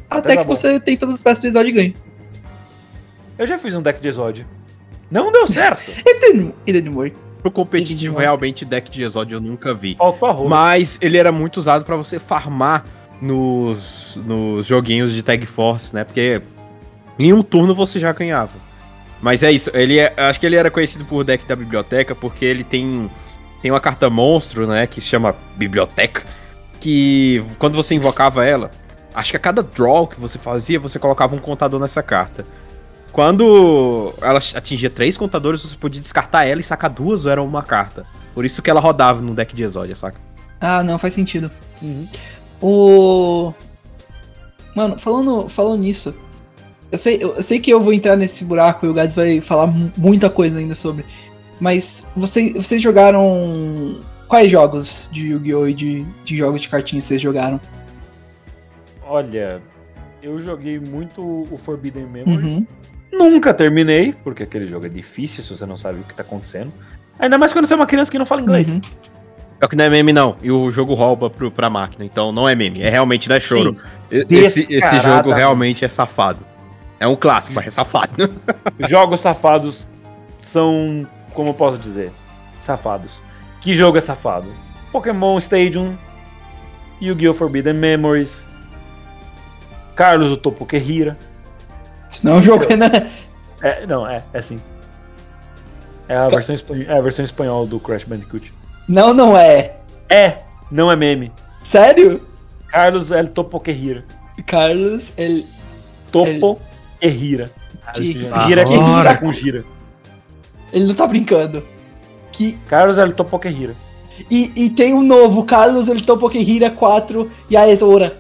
[0.08, 0.54] Até que bom.
[0.54, 1.94] você tem todas as peças do exódio e ganha.
[3.38, 4.46] Eu já fiz um deck de Exódia.
[5.10, 5.90] Não deu certo.
[5.90, 7.16] E it didn't work.
[7.40, 8.20] Pro competitivo, Entendi.
[8.20, 9.96] realmente, deck de Exódio eu nunca vi.
[10.48, 12.84] Mas ele era muito usado pra você farmar
[13.20, 16.04] nos, nos joguinhos de Tag Force, né?
[16.04, 16.40] Porque
[17.18, 18.52] em um turno você já ganhava.
[19.20, 22.44] Mas é isso, ele é, acho que ele era conhecido por deck da biblioteca porque
[22.44, 23.08] ele tem
[23.62, 26.24] tem uma carta monstro, né, que se chama biblioteca,
[26.80, 28.70] que quando você invocava ela,
[29.14, 32.44] acho que a cada draw que você fazia, você colocava um contador nessa carta.
[33.12, 37.62] Quando ela atingia três contadores, você podia descartar ela e sacar duas ou era uma
[37.62, 38.04] carta.
[38.34, 40.18] Por isso que ela rodava no deck de Exódia, saca?
[40.58, 41.50] Ah, não, faz sentido.
[42.60, 43.52] O.
[44.74, 46.14] Mano, falando, falando nisso,
[46.90, 49.40] eu sei, eu, eu sei que eu vou entrar nesse buraco e o Gads vai
[49.42, 51.04] falar mu- muita coisa ainda sobre.
[51.62, 53.94] Mas você, vocês jogaram.
[54.26, 55.68] Quais jogos de Yu-Gi-Oh!
[55.68, 57.60] e de, de jogos de cartinhas vocês jogaram?
[59.06, 59.60] Olha,
[60.20, 62.56] eu joguei muito o Forbidden Memories.
[62.56, 62.66] Uhum.
[63.12, 66.72] Nunca terminei, porque aquele jogo é difícil se você não sabe o que tá acontecendo.
[67.20, 68.68] Ainda mais quando você é uma criança que não fala inglês.
[68.68, 68.80] Uhum.
[69.60, 70.34] É que não é meme, não.
[70.42, 72.04] E o jogo rouba pro, pra máquina.
[72.04, 72.82] Então não é meme.
[72.82, 73.76] É realmente não é choro.
[74.10, 76.44] Esse, esse jogo realmente é safado.
[76.98, 78.28] É um clássico, mas é safado.
[78.88, 79.86] Jogos safados
[80.52, 81.02] são,
[81.34, 82.10] como eu posso dizer,
[82.66, 83.20] safados.
[83.60, 84.48] Que jogo é safado?
[84.90, 85.96] Pokémon Stadium,
[87.00, 87.34] Yu-Gi-Oh!
[87.34, 88.44] Forbidden Memories,
[89.94, 91.16] Carlos o Topo Guerrira.
[92.10, 93.10] Isso não é um jogo, né?
[93.62, 94.58] É, não, é, é sim.
[96.08, 98.52] É a, versão espan- é a versão espanhola do Crash Bandicoot.
[98.88, 99.76] Não, não é.
[100.10, 100.38] É,
[100.70, 101.32] não é meme.
[101.70, 102.20] Sério?
[102.68, 104.04] Carlos El Topo Guerrira.
[104.46, 105.46] Carlos, ele.
[106.10, 106.60] Topo
[107.00, 107.50] Guerrira.
[107.94, 109.64] Que, Gira que com, gira- com gira.
[110.72, 111.62] Ele não tá brincando.
[112.32, 113.74] Que, Carlos El Topo Guerrira.
[114.30, 118.16] e, e tem um novo, Carlos, ele topa Hira 4 e a Exora.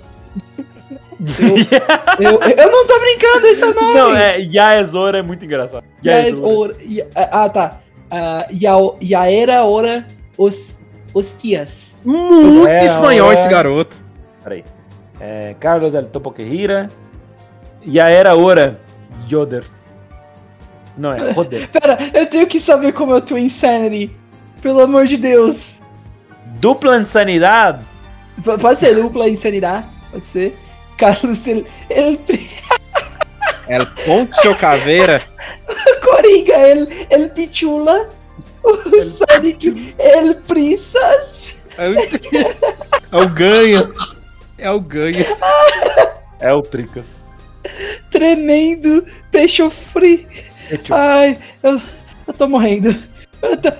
[2.18, 3.94] Eu, eu, eu não tô brincando, esse é o nome!
[3.94, 5.84] Não, é, Yaezora é muito engraçado.
[6.04, 6.74] Yaezora.
[6.74, 6.76] Yaezora.
[6.84, 7.78] Ya- Ah, tá.
[8.10, 10.70] Ah, Yao- Yaera Ora os,
[11.14, 11.68] Hostias.
[12.04, 13.34] Muito É, espanhol é.
[13.34, 13.96] esse garoto.
[14.42, 14.64] Peraí.
[15.20, 16.88] É, Carlos El Topo Guerrira.
[17.86, 18.78] Yaera Ora
[19.30, 19.64] Yoder.
[20.96, 21.68] Não, é Roder.
[21.72, 24.14] Pera, eu tenho que saber como é o teu Insanity.
[24.60, 25.80] Pelo amor de Deus.
[26.60, 27.84] Dupla Insanidade.
[28.44, 30.56] P- Pode ser dupla insanidade, pode ser.
[30.96, 32.18] Carlos, ele, ele
[33.68, 35.20] El Poncho Caveira.
[36.02, 38.08] Coringa, ele, ele pichula.
[38.62, 41.54] O Sonic, ele prisas.
[41.76, 43.92] É o Ganhas.
[44.58, 45.38] É o Ganhas.
[46.40, 47.06] É o Tricas.
[48.10, 50.26] Tremendo peixe free.
[50.90, 51.80] Ai, eu,
[52.26, 52.94] eu tô morrendo.
[53.42, 53.72] Eu, tô-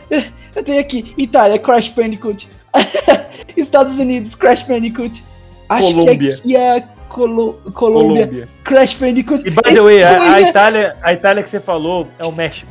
[0.57, 2.49] eu tenho aqui Itália, Crash Bandicoot.
[3.57, 5.23] Estados Unidos, Crash Bandicoot.
[5.69, 6.17] Acho Colômbia.
[6.17, 8.49] que aqui é Colo- Colômbia, Colômbia.
[8.65, 9.47] Crash Bandicoot.
[9.47, 10.49] E by the way, a, a Espanha.
[10.51, 12.71] Itália, a Itália que você falou é o México.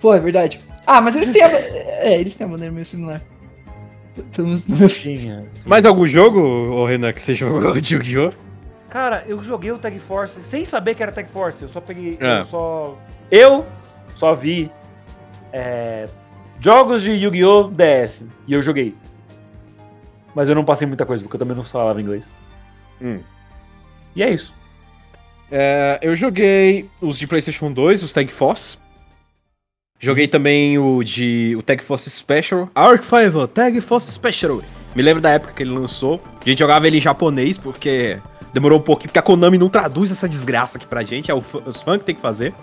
[0.00, 0.60] Pô, é verdade.
[0.86, 3.20] Ah, mas eles têm a, é, eles têm a maneira meio similar.
[4.34, 5.30] Pelo menos no meu sim.
[5.64, 8.32] Mais algum jogo, ô Renan, que você jogou de Yu-Gi-Oh?
[8.92, 11.62] Cara, eu joguei o Tag Force sem saber que era Tag Force.
[11.62, 12.18] Eu só peguei.
[12.20, 12.40] Ah.
[12.40, 12.98] Eu só.
[13.30, 13.66] Eu
[14.16, 14.70] só vi.
[15.50, 16.06] é,
[16.60, 17.70] Jogos de Yu-Gi-Oh!
[17.70, 18.22] DS.
[18.46, 18.94] E eu joguei.
[20.34, 22.26] Mas eu não passei muita coisa, porque eu também não falava inglês.
[23.00, 23.20] Hum.
[24.14, 24.54] E é isso.
[25.50, 28.76] É, eu joguei os de PlayStation 2, os Tag Force.
[29.98, 32.68] Joguei também o de o Tag Force Special.
[32.74, 34.60] Arc 5, Tag Force Special.
[34.94, 36.22] Me lembro da época que ele lançou.
[36.38, 38.20] A gente jogava ele em japonês, porque
[38.52, 41.82] demorou um pouquinho, porque a Konami não traduz essa desgraça aqui pra gente, é os
[41.82, 42.54] fãs que tem que fazer.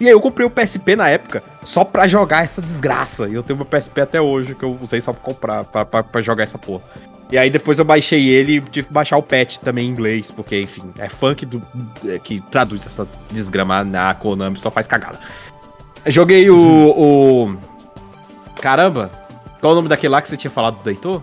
[0.00, 3.28] E aí eu comprei o PSP na época, só pra jogar essa desgraça.
[3.28, 6.02] E eu tenho meu PSP até hoje, que eu usei só pra comprar, pra, pra,
[6.02, 6.82] pra jogar essa porra.
[7.30, 10.30] E aí depois eu baixei ele e tive que baixar o patch também em inglês,
[10.30, 11.62] porque, enfim, é funk do,
[12.06, 15.18] é, que traduz essa desgrama na Konami, só faz cagada.
[16.06, 17.56] Joguei o, o.
[18.60, 19.10] Caramba!
[19.60, 21.22] Qual o nome daquele lá que você tinha falado do Heitor?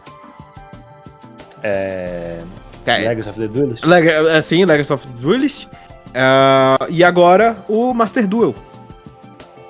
[1.63, 2.43] É...
[2.88, 3.83] Legacy of the Duelist.
[3.85, 5.67] Leg é, sim, Legacy of the Duelist.
[6.15, 8.55] Ah, e agora o Master Duel.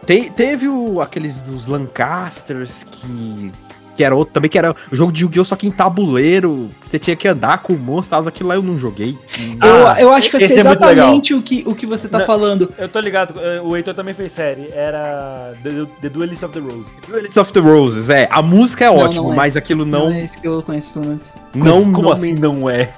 [0.05, 3.51] Te- teve o, aqueles dos Lancasters que.
[3.97, 5.43] Que era outro também, que era o jogo de Yu-Gi-Oh!
[5.43, 6.69] só que em tabuleiro.
[6.85, 9.17] Você tinha que andar com monstros, aquilo lá eu não joguei.
[9.61, 12.07] Eu, Ah, eu acho que eu esse sei é exatamente o que, o que você
[12.07, 12.25] tá Não.
[12.27, 12.71] falando.
[12.77, 14.69] Eu tô ligado, eh, o Heitor também fez série.
[14.71, 16.85] Era The, The Duelist of the Rose.
[17.07, 18.29] Duelist of the Roses, é.
[18.31, 19.35] A música é Não, ótima, não é.
[19.35, 20.13] mas aquilo Não, não.
[20.15, 21.33] é esse que eu conheço, pelo menos.
[21.55, 22.89] Não, Como não assim não é?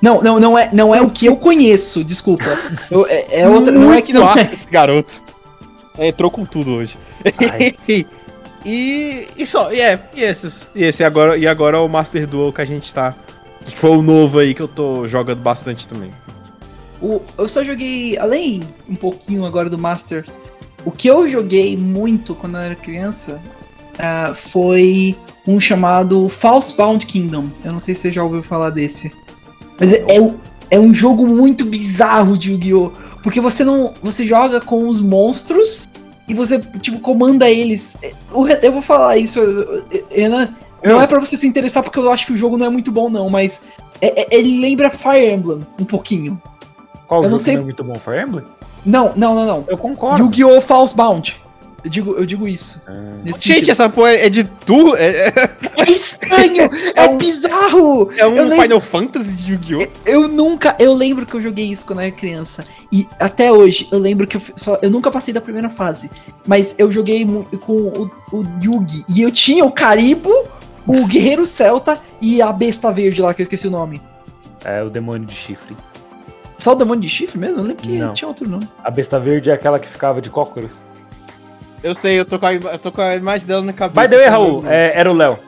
[0.00, 2.44] Não, não, não é, não é o que eu conheço, desculpa.
[2.90, 4.48] Eu- é, é outra, não é que não é.
[4.52, 5.14] esse garoto.
[5.98, 6.96] É, entrou com tudo hoje.
[8.64, 10.68] E, e só, e é, e esses.
[10.74, 13.14] E esse agora, e agora é o Master Duel que a gente tá.
[13.64, 16.10] Que foi o novo aí que eu tô jogando bastante também.
[17.00, 20.40] O- eu só joguei, além um pouquinho agora do Masters,
[20.84, 23.40] o que eu joguei muito quando eu era criança
[23.98, 27.48] ah, foi um chamado Falsebound Kingdom.
[27.64, 29.12] Eu não sei se você já ouviu falar desse.
[29.78, 30.36] Mas é, é, um-
[30.70, 32.92] é um jogo muito bizarro de Yu-Gi-Oh!
[33.22, 33.94] Porque você não.
[34.02, 35.86] Você joga com os monstros
[36.32, 37.94] e você, tipo, comanda eles.
[38.02, 38.12] É,
[38.62, 39.38] Eu vou falar isso,
[40.10, 40.48] Renan.
[40.82, 42.90] Não é pra você se interessar porque eu acho que o jogo não é muito
[42.90, 43.60] bom, não, mas
[44.00, 46.40] é- é- ele lembra Fire Emblem um pouquinho.
[47.06, 47.94] Qual Eu não jogo sei- não é muito bom?
[48.00, 48.44] Fire Emblem?
[48.84, 49.64] Não, não, não, não.
[49.68, 50.24] Eu concordo.
[50.24, 50.60] Yu-Gi-Oh!
[50.60, 51.40] Falsebound.
[51.84, 52.80] Eu digo, eu digo isso.
[52.86, 52.92] Ah.
[53.24, 53.70] Gente, sentido.
[53.72, 54.94] essa porra é de tu?
[54.96, 55.32] É, é-
[55.78, 56.70] É estranho!
[56.94, 58.12] é um- bizarro!
[58.16, 59.86] é um Eu lembro- Final Fantasy de Yu-Gi-Oh!
[60.06, 60.76] Eu nunca.
[60.78, 62.62] Eu lembro que eu joguei isso quando eu era criança.
[62.92, 66.08] E até hoje, eu lembro que eu, só, eu nunca passei da primeira fase.
[66.46, 69.04] Mas eu joguei com o, o Yugi.
[69.08, 70.30] E eu tinha o Caribo,
[70.86, 74.00] o Guerreiro Celta e a besta verde lá, que eu esqueci o nome.
[74.64, 75.76] É o demônio de chifre.
[76.58, 77.58] Só o demônio de chifre mesmo?
[77.58, 78.12] Eu lembro que Não.
[78.12, 78.68] tinha outro nome.
[78.84, 80.80] A besta verde é aquela que ficava de cócoras.
[81.82, 84.00] Eu sei, eu tô com a, eu tô com a imagem dela na cabeça.
[84.00, 85.38] By the way, Raul, é, era o Léo.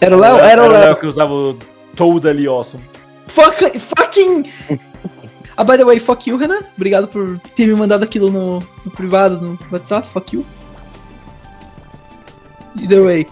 [0.00, 0.36] Era o Léo?
[0.36, 0.96] Era o Léo.
[0.96, 1.58] que usava o
[1.96, 2.84] Totally Awesome.
[3.28, 4.50] Fuck, fucking.
[5.56, 6.60] Ah, by the way, fuck you, Renan.
[6.76, 10.08] Obrigado por ter me mandado aquilo no, no privado, no WhatsApp.
[10.12, 10.46] Fuck you.
[12.76, 13.26] Either way.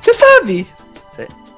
[0.00, 0.66] Você sabe.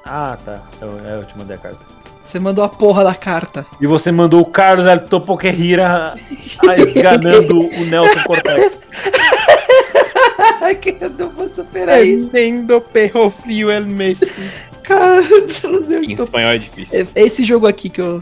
[0.05, 0.61] Ah, tá.
[0.81, 1.79] Eu, é, eu te mandei a carta.
[2.25, 3.65] Você mandou a porra da carta.
[3.79, 6.15] E você mandou o Carlos Alto Poquerrira
[6.77, 8.81] esganando o Nelson Cortez.
[10.75, 12.27] que eu não vou superar isso.
[12.27, 14.25] Entendo perro frio el Messi.
[14.83, 15.21] Cara,
[15.61, 17.07] Deus, eu Em tô- espanhol é difícil.
[17.15, 18.21] É esse jogo aqui que eu.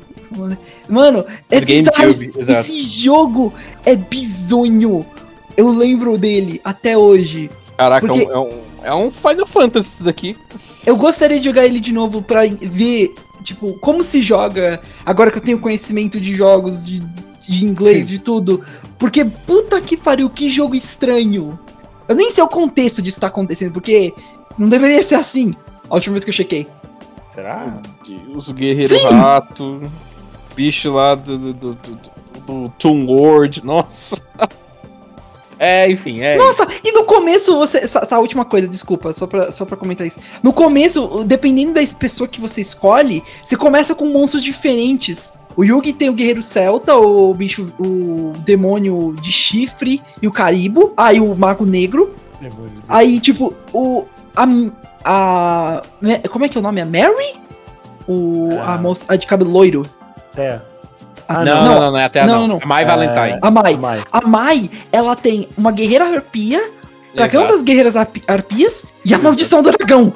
[0.88, 2.16] Mano, é Do bizarro.
[2.38, 3.54] Esse jogo
[3.86, 5.06] é bizonho.
[5.58, 7.50] Eu lembro dele até hoje.
[7.78, 8.50] Caraca, Porque- é, um,
[8.84, 10.38] é um- é Final Fantasy isso daqui.
[10.86, 13.14] Eu gostaria de jogar ele de novo pra ver,
[13.44, 17.00] tipo, como se joga agora que eu tenho conhecimento de jogos, de,
[17.48, 18.64] de inglês, de tudo.
[19.00, 21.60] Porque, puta que pariu, que jogo estranho.
[22.08, 24.14] Eu nem sei o contexto disso tá acontecendo, porque
[24.58, 25.56] não deveria ser assim.
[25.90, 26.68] A última vez que eu chequei.
[27.34, 27.78] Será?
[28.34, 29.10] Os guerreiros Sim!
[29.10, 29.92] rato,
[30.56, 32.00] bicho lá do, do, do, do,
[32.46, 34.22] do Toon World, nossa.
[35.64, 36.38] É, enfim, é.
[36.38, 37.88] Nossa, e no começo você.
[37.88, 40.20] Tá, a última coisa, desculpa, só pra, só pra comentar isso.
[40.42, 45.32] No começo, dependendo da pessoa que você escolhe, você começa com monstros diferentes.
[45.56, 50.94] O Yugi tem o Guerreiro Celta, o bicho, o demônio de chifre e o Caribo.
[50.96, 52.16] Aí o Mago Negro.
[52.40, 52.82] Demônio.
[52.88, 54.06] Aí, tipo, o.
[54.36, 54.46] A.
[55.04, 56.80] a né, como é que é o nome?
[56.82, 57.36] A Mary?
[58.08, 58.76] O, Ah.
[58.76, 59.06] a moça.
[59.08, 59.86] A de cabelo loiro.
[60.34, 60.64] Terra.
[61.28, 62.48] Ah, Ah, não, não, não, não é até Não, não.
[62.48, 62.58] não.
[62.58, 63.40] É My É, Valentine.
[63.42, 63.76] A Mai.
[63.78, 64.04] Mai.
[64.12, 66.62] A Mai, ela tem uma guerreira arpia,
[67.16, 67.54] dragão Exato.
[67.56, 70.14] das guerreiras arpi- arpias e a maldição do dragão.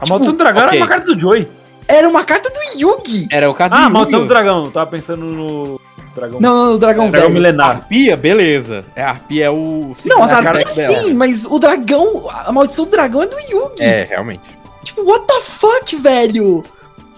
[0.00, 0.76] A Maldição do Dragão ok.
[0.78, 1.48] era uma carta do Joey.
[1.92, 3.28] Era uma carta do Yugi.
[3.30, 4.70] Era o cara Ah, Maldição do Dragão.
[4.70, 5.80] Tava pensando no
[6.14, 6.40] Dragão.
[6.40, 7.34] Não, não, o dragão Dragão velho.
[7.34, 7.70] milenar.
[7.70, 8.84] Arpia, beleza.
[8.94, 9.92] É, a Arpia é o.
[10.06, 10.98] Não, as é arpias dela.
[11.00, 13.82] sim, mas o dragão, a maldição do dragão é do Yugi.
[13.82, 14.50] É, realmente.
[14.82, 16.64] Tipo, what the fuck, velho?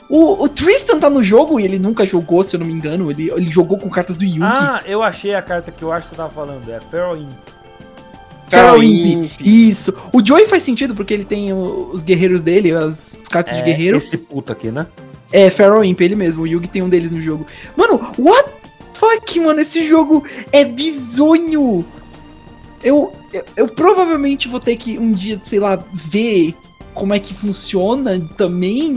[0.08, 3.10] O, o Tristan tá no jogo e ele nunca jogou, se eu não me engano.
[3.10, 4.42] Ele, ele jogou com cartas do Yugi.
[4.42, 6.68] Ah, eu achei a carta que eu acho que você tava falando.
[6.70, 7.28] É Feral In.
[8.48, 9.30] Feral Feral Imp.
[9.40, 9.94] Isso.
[10.12, 13.98] O Joey faz sentido porque ele tem os guerreiros dele, as cartas É, de guerreiro.
[13.98, 14.86] Esse puto aqui, né?
[15.32, 16.42] É, Feral Imp, ele mesmo.
[16.42, 17.46] O Yugi tem um deles no jogo.
[17.76, 19.60] Mano, what the fuck, mano?
[19.60, 21.84] Esse jogo é bizonho.
[22.82, 26.54] Eu, eu, eu provavelmente vou ter que um dia, sei lá, ver
[26.92, 28.94] como é que funciona também.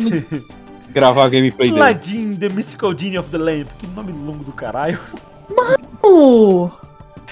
[0.92, 1.80] Gravar a gameplay dele.
[1.80, 3.68] Ladin, The Mystical Genie of the Lamp.
[3.80, 5.00] Que nome longo do caralho.
[6.02, 6.70] Oh,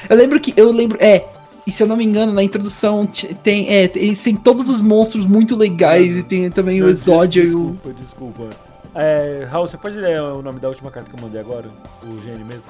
[0.10, 0.54] Eu lembro que.
[0.58, 0.98] Eu lembro.
[1.02, 1.26] É.
[1.66, 3.10] E se eu não me engano, na introdução
[3.42, 3.68] tem.
[3.74, 6.18] É, tem, todos os monstros muito legais.
[6.18, 7.72] E tem também o Exódio e o.
[7.72, 8.50] Desculpa, desculpa.
[8.94, 11.70] É, Raul, você pode ler o nome da última carta que eu mandei agora?
[12.04, 12.64] O gênio mesmo?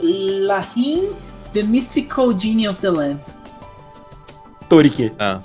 [0.00, 1.10] Lahim,
[1.52, 3.20] The Mystical Genie of the Lamp.
[4.68, 5.12] Torike.
[5.18, 5.40] Ah.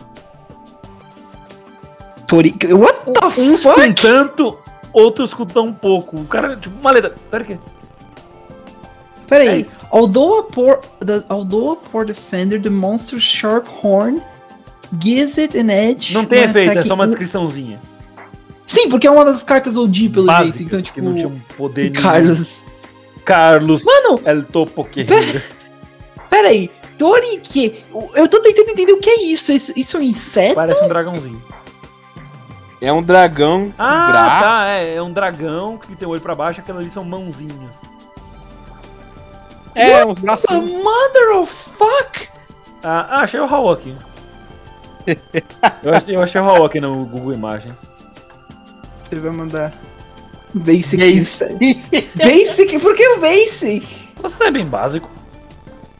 [2.28, 2.54] Tori...
[2.72, 4.02] What the Uns com fuck?
[4.02, 4.58] tanto,
[4.94, 6.18] outros com tão pouco.
[6.18, 7.14] O cara, tipo, uma letra.
[7.30, 7.60] Torike.
[9.28, 14.22] Pera É although, a poor, the, although a poor defender, the monster's sharp horn
[15.00, 16.14] gives it an edge.
[16.14, 17.80] Não tem efeito, é só uma descriçãozinha.
[18.66, 20.64] Sim, porque é uma das cartas OG, pelo Básicas, jeito.
[20.64, 21.02] Então, que tipo.
[21.02, 22.04] não tinha um poder nenhum.
[22.04, 22.54] Carlos.
[23.26, 23.84] Carlos.
[23.84, 25.42] Mano, El Topo Querido.
[26.30, 26.70] pera aí.
[26.98, 27.84] Torike.
[28.16, 29.52] Eu tô tentando entender o que é isso.
[29.52, 30.56] Isso, isso é um inseto?
[30.56, 31.42] Parece um dragãozinho.
[32.82, 34.44] É um dragão Ah, braço.
[34.48, 34.68] tá.
[34.70, 37.74] É, é um dragão que tem o olho pra baixo, aquelas ali são mãozinhas.
[39.78, 40.50] É, uns A braços.
[40.52, 42.28] mother of fuck!
[42.84, 43.96] Ah, ah, achei o Raul aqui.
[45.84, 47.76] eu, achei, eu achei o Raul aqui no Google Imagens.
[49.10, 49.74] Você vai mandar.
[50.54, 50.98] Basic.
[50.98, 51.82] Basic.
[52.16, 52.80] Basic?
[52.80, 53.86] Por que o basic?
[54.22, 55.10] Você é bem básico,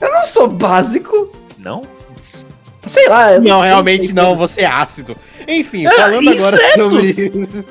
[0.02, 1.32] Eu não sou básico.
[1.58, 1.84] não?
[2.20, 3.38] Sei lá.
[3.40, 5.16] Não, sei, realmente não, você é ácido.
[5.48, 6.84] Enfim, Ah, falando agora insetos!
[6.84, 7.66] sobre.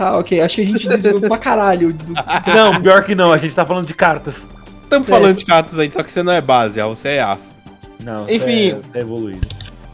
[0.00, 0.40] Tá, ok.
[0.40, 1.92] Acho que a gente desviou pra caralho.
[1.92, 2.14] do-
[2.46, 4.48] Não, pior que não, a gente tá falando de cartas.
[4.82, 7.54] Estamos falando de cartas aí, só que você não é base, você é ácido.
[8.02, 8.70] Não, Enfim.
[8.70, 9.46] Você é, é evoluído.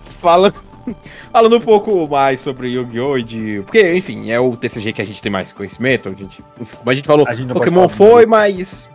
[0.09, 0.55] Falando,
[1.33, 3.19] falando um pouco mais sobre Yu-Gi-Oh!
[3.19, 3.63] e de.
[3.67, 6.09] Porque, enfim, é o TCG que a gente tem mais conhecimento.
[6.09, 8.89] A gente, como a gente falou, A gente Pokémon foi, mas.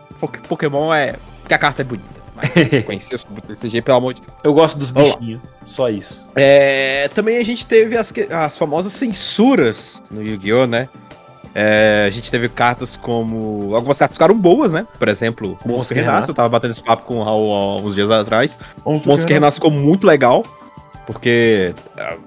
[0.48, 1.18] Pokémon é.
[1.42, 2.21] Porque a carta é bonita.
[2.42, 4.34] Mas conhecer sobre o TCG, pelo amor de Deus.
[4.44, 6.22] Eu gosto dos bichinhos, só isso.
[6.36, 10.90] É, também a gente teve as, as famosas censuras no Yu-Gi-Oh, né?
[11.54, 13.76] É, a gente teve cartas como.
[13.76, 14.88] Algumas cartas ficaram boas, né?
[14.98, 16.12] Por exemplo, Monstro Monstro Renasce.
[16.12, 16.30] Renasce.
[16.30, 18.58] Eu tava batendo esse papo com o Raul há uns dias atrás.
[18.86, 20.44] Monstro que Renasce ficou muito legal.
[21.06, 21.74] Porque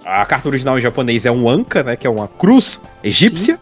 [0.05, 1.97] a, a carta original em japonês é um Anka, né?
[1.97, 3.59] Que é uma cruz egípcia.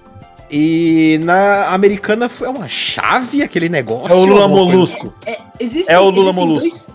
[0.55, 4.13] E na americana foi uma chave, aquele negócio.
[4.13, 5.13] É o Lula Molusco.
[5.25, 6.61] É, existem, É o Lula Molusco.
[6.61, 6.89] dois-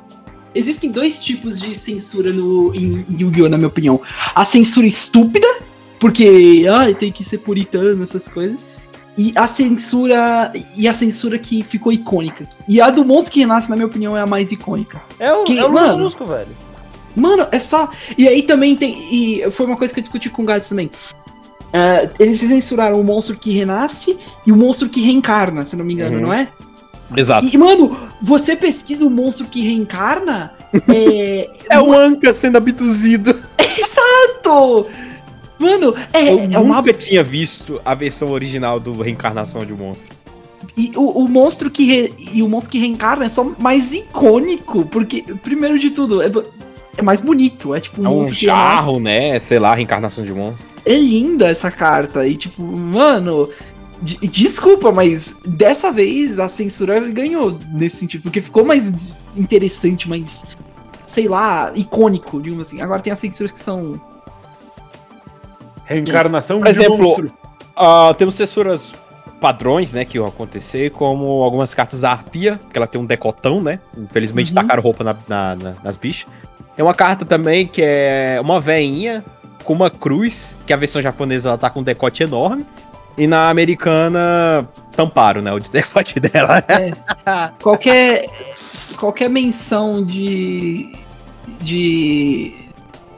[0.54, 4.00] existem dois tipos de censura no, em Yu-Gi-Oh!, na minha opinião.
[4.36, 5.48] A censura estúpida,
[6.00, 8.64] porque ah, tem que ser puritano, essas coisas.
[9.18, 10.54] E a censura.
[10.76, 12.48] E a censura que ficou icônica.
[12.70, 15.02] E a do monstro que renasce, na minha opinião, é a mais icônica.
[15.20, 15.98] É o, Que- é o Lula mano.
[15.98, 16.50] Molusco, velho.
[17.16, 17.90] Mano, é só.
[18.16, 18.96] E aí também tem.
[19.12, 20.92] E foi uma coisa que eu discuti com o Gats também.
[21.74, 25.94] Ah, eles censuraram o monstro que renasce e o monstro que reencarna, se não me
[25.94, 26.22] engano, Uhum.
[26.24, 26.48] não é?
[27.16, 27.48] Exato.
[27.52, 30.54] E, mano, você pesquisa o monstro que reencarna?
[30.90, 31.50] É.
[31.70, 33.40] É o Anka sendo abduzido.
[33.58, 34.86] Exato!
[35.58, 36.78] Mano, é, Eu é uma.
[36.78, 40.16] nunca tinha visto a versão original do Reencarnação de um Monstro.
[40.76, 44.86] E o, o monstro que re- e o monstro que reencarna é só mais icônico,
[44.86, 46.30] porque, primeiro de tudo, é,
[46.98, 47.74] é mais bonito.
[47.76, 48.46] É tipo um É um renasce.
[48.46, 49.38] jarro, né?
[49.40, 50.70] Sei lá, Reencarnação de Monstro.
[50.86, 52.26] É linda essa carta.
[52.28, 53.50] E tipo, mano.
[54.02, 58.92] de- desculpa, mas dessa vez a censura ganhou nesse sentido, porque ficou mais
[59.36, 60.44] interessante, mais.
[61.08, 62.80] Sei lá, icônico, digamos assim.
[62.82, 64.00] Agora tem as censuras que são.
[65.86, 67.34] Reencarnação Por de exemplo, monstro.
[67.76, 68.94] Ah, temos censuras
[69.40, 73.62] padrões, né, que iam acontecer, como algumas cartas da Arpia, que ela tem um decotão,
[73.62, 73.80] né?
[73.98, 74.56] Infelizmente Uhum.
[74.62, 76.30] tacaram roupa na- na- na- nas bichas.
[76.78, 79.22] Tem uma carta também que é uma veinha
[79.66, 82.66] com uma cruz, que a versão japonesa ela tá com um decote enorme.
[83.18, 85.52] E na americana, tamparam, né?
[85.52, 86.64] O de decote dela.
[87.62, 88.28] Qualquer.
[88.96, 90.94] qualquer menção de.
[91.60, 92.54] de.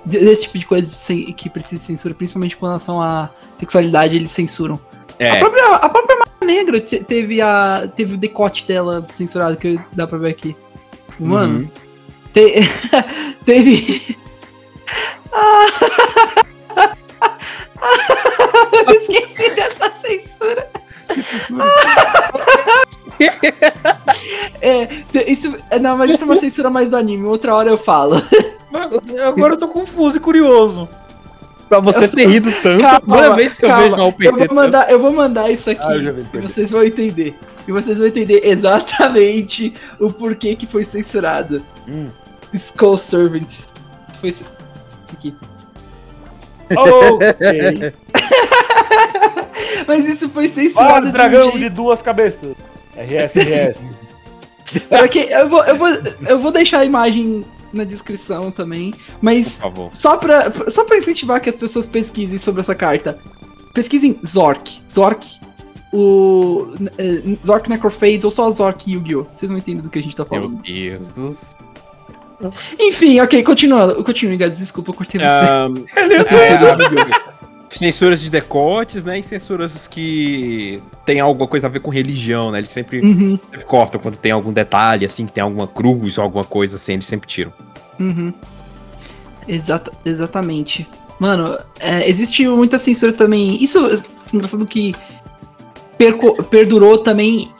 [0.05, 4.32] desse tipo de coisa de que precisa de censura, principalmente com relação à sexualidade, eles
[4.32, 4.80] censuram.
[5.20, 9.57] A É, própria, a própria Maga Negra te- teve, a, teve o decote dela censurado,
[9.57, 10.55] que dá pra ver aqui.
[11.20, 11.70] Mano, Uhum.
[12.34, 12.69] Te-
[13.45, 14.17] teve.
[15.32, 15.65] Ah!
[18.88, 20.67] Eu esqueci dessa censura.
[24.61, 27.77] É, te- isso, não, mas isso é uma censura mais do anime, outra hora eu
[27.77, 28.21] falo.
[29.25, 30.88] Agora eu tô confuso e curioso.
[31.69, 33.84] Pra você ter rido tanto, a primeira vez que eu calma.
[33.84, 34.32] vejo na Eu UPT.
[34.47, 37.36] vou mandar, eu vou mandar isso aqui Ah, eu já vi, e vocês vão entender.
[37.67, 41.63] E vocês vão entender exatamente o porquê que foi censurado.
[41.89, 42.09] Hum.
[42.53, 43.49] Skull Servant.
[44.19, 44.35] Foi
[45.13, 45.33] aqui.
[46.75, 47.93] Ok.
[49.87, 52.55] Mas isso foi Fala censurado do de um dragão jeito- de duas cabeças.
[52.95, 53.77] RS, RS.
[54.89, 55.87] Porque eu vou, eu, vou,
[56.27, 59.59] eu vou deixar a imagem na descrição também, mas
[59.93, 63.19] só pra, só pra incentivar que as pessoas pesquisem sobre essa carta.
[63.73, 64.81] Pesquisem Zork.
[64.91, 65.27] Zork.
[65.91, 66.67] O.
[66.99, 69.23] eh, Zork Necrophades ou só Zork Yu-Gi-Oh!
[69.31, 70.61] Vocês vão entender do que a gente tá Meu falando.
[70.61, 71.59] Deus do céu.
[72.79, 74.03] Enfim, ok, continuando.
[74.03, 75.25] Continue, Gads, desculpa, eu cortei você.
[75.99, 77.29] Ele Yu-Gi-Oh!
[77.69, 79.19] censuras de decotes, né?
[79.19, 82.57] E censuras que tem alguma coisa a ver com religião, né?
[82.57, 86.23] Eles sempre, Uhum, sempre cortam quando tem algum detalhe, assim, que tem alguma cruz ou
[86.23, 87.53] alguma coisa assim, eles sempre tiram.
[87.99, 88.33] uhum.
[89.47, 90.87] Exata, exatamente.
[91.19, 93.61] Mano, é, existe muita censura também.
[93.63, 93.95] Isso é
[94.33, 94.93] engraçado que
[95.97, 97.51] perco- perdurou também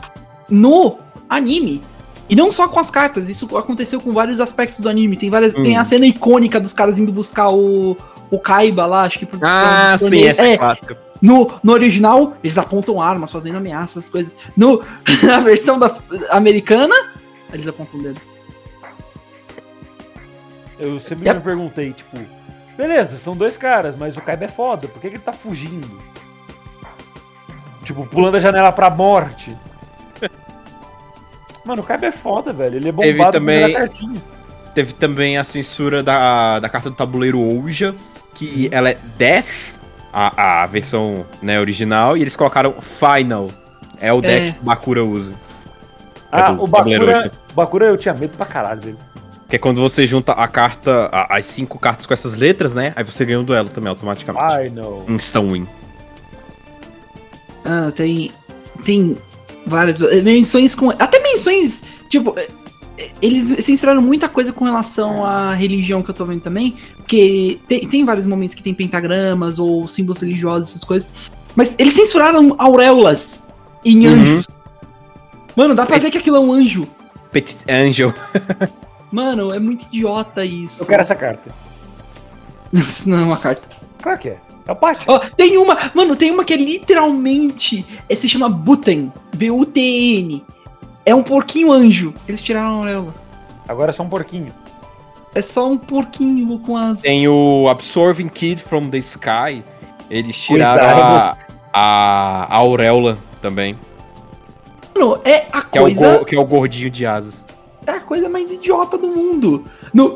[0.50, 0.98] no
[1.30, 1.82] anime.
[2.30, 5.18] E não só com as cartas, isso aconteceu com vários aspectos do anime.
[5.18, 5.64] Tem, várias, Hum.
[5.64, 7.98] tem a cena icônica dos caras indo buscar o,
[8.30, 10.98] o Kaiba lá, acho que por Ah, por- sim, essa é, é, clássica.
[11.20, 14.36] no, no original, eles apontam armas, fazendo ameaças, coisas.
[14.56, 14.84] No,
[15.24, 15.98] na versão da,
[16.30, 16.94] americana,
[17.52, 18.22] eles apontam o dedo.
[20.78, 21.40] Eu sempre Yep.
[21.40, 22.18] me perguntei, tipo,
[22.78, 25.90] beleza, são dois caras, mas o Kaiba é foda, por que, que ele tá fugindo?
[27.84, 29.58] Tipo, pulando a janela pra morte.
[31.70, 32.78] Mano, o Kaiba é foda, velho.
[32.78, 34.22] Ele é Teve bombado também- jogar cartinha.
[34.74, 37.94] Teve também a censura da, da carta do tabuleiro Ouija,
[38.34, 39.46] que ela é Death,
[40.12, 43.52] a, a versão né, original, e eles colocaram Final.
[44.02, 44.52] É o deck É.
[44.54, 45.36] que o Bakura usa.
[46.32, 48.98] Ah, do o Bakura, Bakura eu tinha medo pra caralho dele.
[49.48, 52.94] Que é quando você junta a carta, a- as cinco cartas com essas letras, né?
[52.96, 54.44] Aí você ganha um duelo também automaticamente.
[54.44, 55.06] Ai, não.
[55.08, 55.68] Instant win.
[57.64, 58.32] Ah, tem.
[58.86, 59.18] Tem
[59.70, 60.02] várias.
[60.02, 60.90] eh, Menções com.
[60.90, 61.82] Até menções.
[62.10, 62.34] Tipo.
[62.38, 62.50] eh,
[63.22, 66.76] Eles censuraram muita coisa com relação à religião que eu tô vendo também.
[66.98, 71.10] Porque tem, tem vários momentos que tem pentagramas ou símbolos religiosos, essas coisas.
[71.56, 73.46] Mas eles censuraram auréolas
[73.86, 74.14] em Uhum.
[74.14, 74.48] anjos.
[75.56, 76.88] Mano, dá pra ver que aquilo é um anjo.
[77.32, 78.14] Petit Angel.
[79.12, 80.84] Mano, é muito idiota isso.
[80.84, 81.52] Eu quero essa carta.
[82.74, 83.68] Isso não é uma carta.
[84.02, 84.38] Claro que é.
[84.70, 85.12] É o Pátio.
[85.12, 85.92] Ó, tem uma.
[85.96, 87.84] Mano, tem uma que é literalmente.
[88.08, 89.12] É, se chama Buten.
[89.36, 90.44] B-U-T-E-N.
[91.04, 92.14] É um porquinho anjo.
[92.28, 93.16] Eles tiraram a auréola.
[93.68, 94.54] Agora é só um porquinho.
[95.34, 97.00] É só um porquinho com as.
[97.02, 99.64] Tem o Absorbing Kid from the Sky.
[100.08, 101.38] Eles tiraram a,
[101.74, 103.76] a, a auréola também.
[104.96, 106.18] Mano, é a Que é, o coisa.
[106.20, 107.44] go- que é o gordinho de asas.
[107.88, 109.66] É a coisa mais idiota do mundo.
[109.92, 110.14] No,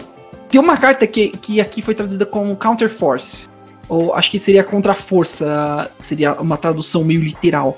[0.47, 3.51] tem uma carta que, que aqui foi traduzida como Counter Force.
[3.93, 5.91] Ou acho que seria contra a força.
[5.99, 7.77] Seria uma tradução meio literal.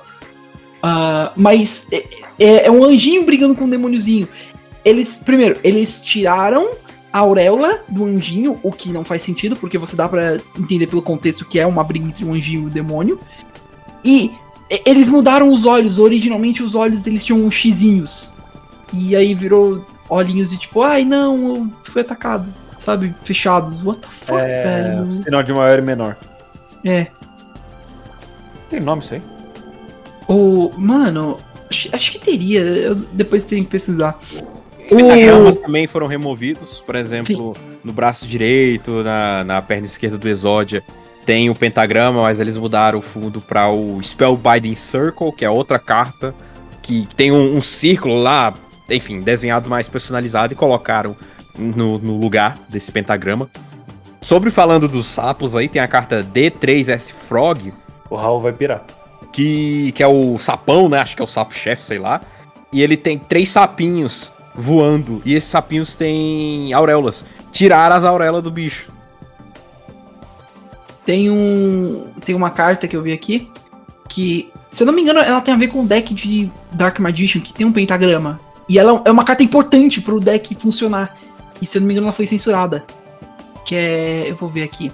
[0.82, 2.05] Ah, mas é,
[2.39, 4.28] é- é um anjinho brigando com um demôniozinho.
[4.86, 6.70] Eles, primeiro, eles tiraram
[7.11, 11.01] a auréola do anjinho, o que não faz sentido, porque você dá pra entender pelo
[11.01, 13.20] contexto que é uma briga entre um anjinho e um demônio.
[14.03, 14.32] E
[14.70, 15.99] e- eles mudaram os olhos.
[15.99, 18.34] Originalmente os olhos eles tinham xizinhos.
[18.93, 22.47] E aí virou olhinhos de tipo, ai não, eu fui atacado.
[22.86, 23.15] Sabe?
[23.23, 23.83] Fechados.
[23.83, 24.63] What the fuck, É.
[24.63, 25.11] velho?
[25.11, 26.15] Sinal de maior e menor.
[26.86, 27.07] É.
[28.69, 29.21] Tem nome isso aí?
[30.27, 30.71] O.
[30.77, 32.61] Mano, acho, acho que teria.
[32.61, 34.19] Eu depois tenho que pesquisar.
[34.88, 40.83] Pentagramas também foram removidos, por exemplo, no braço direito, na, na perna esquerda do Exódia.
[41.25, 45.79] Tem o pentagrama, mas eles mudaram o fundo para o Spellbinding Circle, que é outra
[45.79, 46.36] carta
[46.83, 48.53] que tem um, um círculo lá,
[48.88, 51.15] enfim, desenhado mais personalizado e colocaram
[51.58, 53.49] no, no lugar desse pentagrama.
[54.22, 57.72] Sobre falando dos sapos aí, tem a carta D3S Frog,
[58.10, 58.84] O Raul vai pirar.
[59.32, 60.99] que, que é o sapão, né?
[60.99, 62.22] Acho que é o sapo-chefe, sei lá.
[62.74, 65.22] E ele tem três sapinhos voando.
[65.24, 67.26] E esses sapinhos têm auréolas.
[67.51, 68.89] Tiraram as auréolas do bicho.
[71.06, 72.08] Tem um.
[72.26, 73.47] Tem uma carta que eu vi aqui.
[74.10, 76.99] Que, se eu não me engano, ela tem a ver com o deck de Dark
[76.99, 78.39] Magician, que tem um pentagrama.
[78.68, 81.16] E ela é uma carta importante pro deck funcionar.
[81.62, 82.86] E se eu não me engano, ela foi censurada.
[83.66, 84.32] Que é.
[84.32, 84.91] Eu vou ver aqui.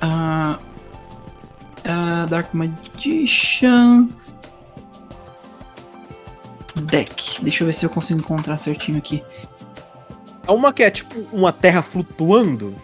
[0.00, 0.58] Ah,
[1.84, 4.08] ah, Dark Magician.
[6.82, 7.42] Deck.
[7.42, 9.22] Deixa eu ver se eu consigo encontrar certinho aqui.
[10.46, 12.74] É uma que é tipo uma terra flutuando.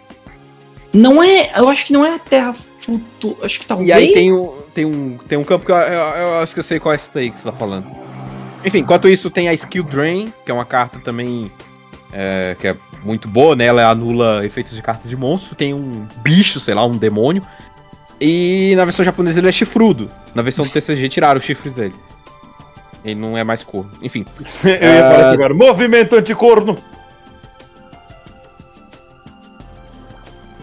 [0.92, 1.50] Não é.
[1.56, 3.36] Eu acho que não é a Terra flutu...
[3.42, 3.88] Acho que talvez.
[3.88, 6.60] E aí tem um, tem um, tem um campo que eu, eu, eu acho que
[6.60, 7.86] eu sei qual é esse daí que você tá falando.
[8.64, 11.50] Enfim, enquanto isso tem a Skill Drain, que é uma carta também
[12.18, 13.66] é, que é muito boa, né?
[13.66, 15.54] Ela anula efeitos de cartas de monstro.
[15.54, 17.46] Tem um bicho, sei lá, um demônio.
[18.18, 20.10] E na versão japonesa ele é chifrudo.
[20.34, 21.94] Na versão do TCG tiraram os chifres dele.
[23.04, 23.92] Ele não é mais corno.
[24.00, 24.24] Enfim.
[24.64, 25.52] Eu ia falar assim agora.
[25.52, 26.78] Movimento anticorno.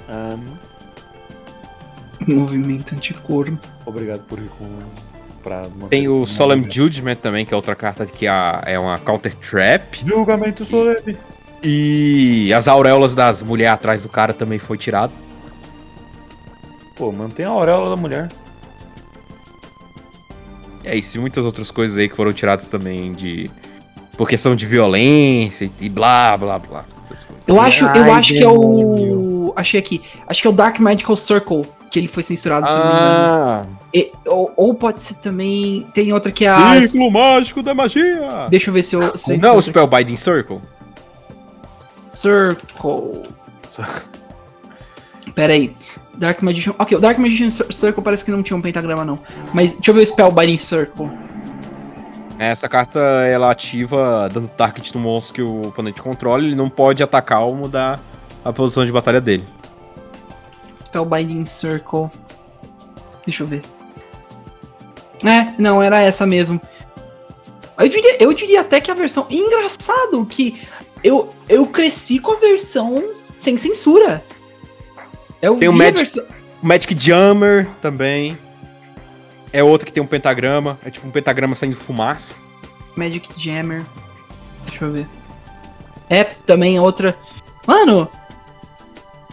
[0.10, 0.36] Ah,
[2.28, 3.60] Movimento anticorno.
[3.86, 4.68] obrigado por ir com.
[5.44, 10.04] Pra Tem o Solemn Judgment também, que é outra carta que é uma Counter Trap.
[10.04, 11.18] Julgamento solene.
[11.18, 11.43] E
[12.56, 15.14] as auréolas das mulheres atrás do cara também foi tirado.
[16.96, 18.30] Pô, mantém a auréola da mulher.
[20.84, 23.50] É isso, e muitas outras coisas aí que foram tiradas também de.
[24.18, 26.86] Por questão de violência e blá blá blá.
[27.06, 27.48] Essas coisas.
[27.48, 29.54] Eu acho, eu Ai, acho que é o.
[29.56, 30.02] Achei aqui.
[30.28, 32.68] Acho que é o Dark Magical Circle, que ele foi censurado.
[32.68, 32.74] se.
[32.76, 33.66] Ah!
[33.94, 35.88] E- ou, ou pode ser também.
[35.96, 36.82] Tem outra que é a.
[36.82, 38.48] Círculo mágico da magia!
[38.50, 39.18] Deixa eu ver se eu.
[39.18, 40.62] Se eu Não, o Spellbinding Circle?
[42.14, 43.24] Circle.
[45.36, 45.76] Pera aí.
[46.16, 46.76] Dark Magician.
[46.78, 49.20] Ok, o Dark Magician Cir- Circle parece que não tinha um pentagrama, não.
[49.54, 51.10] Mas deixa eu ver o Spellbinding Circle.
[52.38, 57.02] Essa carta ela ativa dando target no monstro que o oponente controla, ele não pode
[57.02, 58.00] atacar ou mudar
[58.44, 59.46] a posição de batalha dele.
[60.86, 62.10] Spellbinding Circle.
[63.26, 63.64] Deixa eu ver.
[65.24, 66.60] É, não, era essa mesmo.
[67.80, 69.26] Eu diria, eu diria até que a versão.
[69.30, 70.62] Engraçado que
[71.04, 73.04] eu, eu cresci com a versão
[73.38, 74.24] sem censura.
[75.42, 76.26] Eu Tem o Magic- versão-
[76.62, 78.38] O Magic Jammer também.
[79.52, 80.80] É outro que tem um pentagrama.
[80.86, 82.36] É tipo um pentagrama saindo fumaça.
[82.96, 83.86] Magic Jammer.
[84.68, 85.08] Deixa eu ver.
[86.10, 87.18] É, também é outra.
[87.68, 88.08] Mano!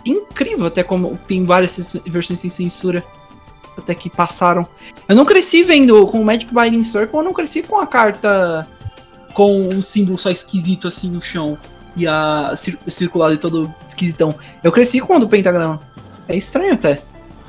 [0.04, 3.04] Incrível até como tem várias versões sem censura.
[3.76, 4.66] Até que passaram.
[5.08, 8.68] Eu não cresci vendo com o Magic Binding Circle, eu não cresci com a carta
[9.34, 11.56] com um símbolo só esquisito assim no chão.
[11.96, 14.34] E a cir circulado e todo esquisitão.
[14.62, 15.80] Eu cresci com a do pentagrama.
[16.28, 17.02] É estranho até.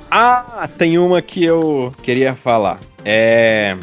[0.09, 2.79] Ah, tem uma que eu queria falar.
[3.05, 3.77] É.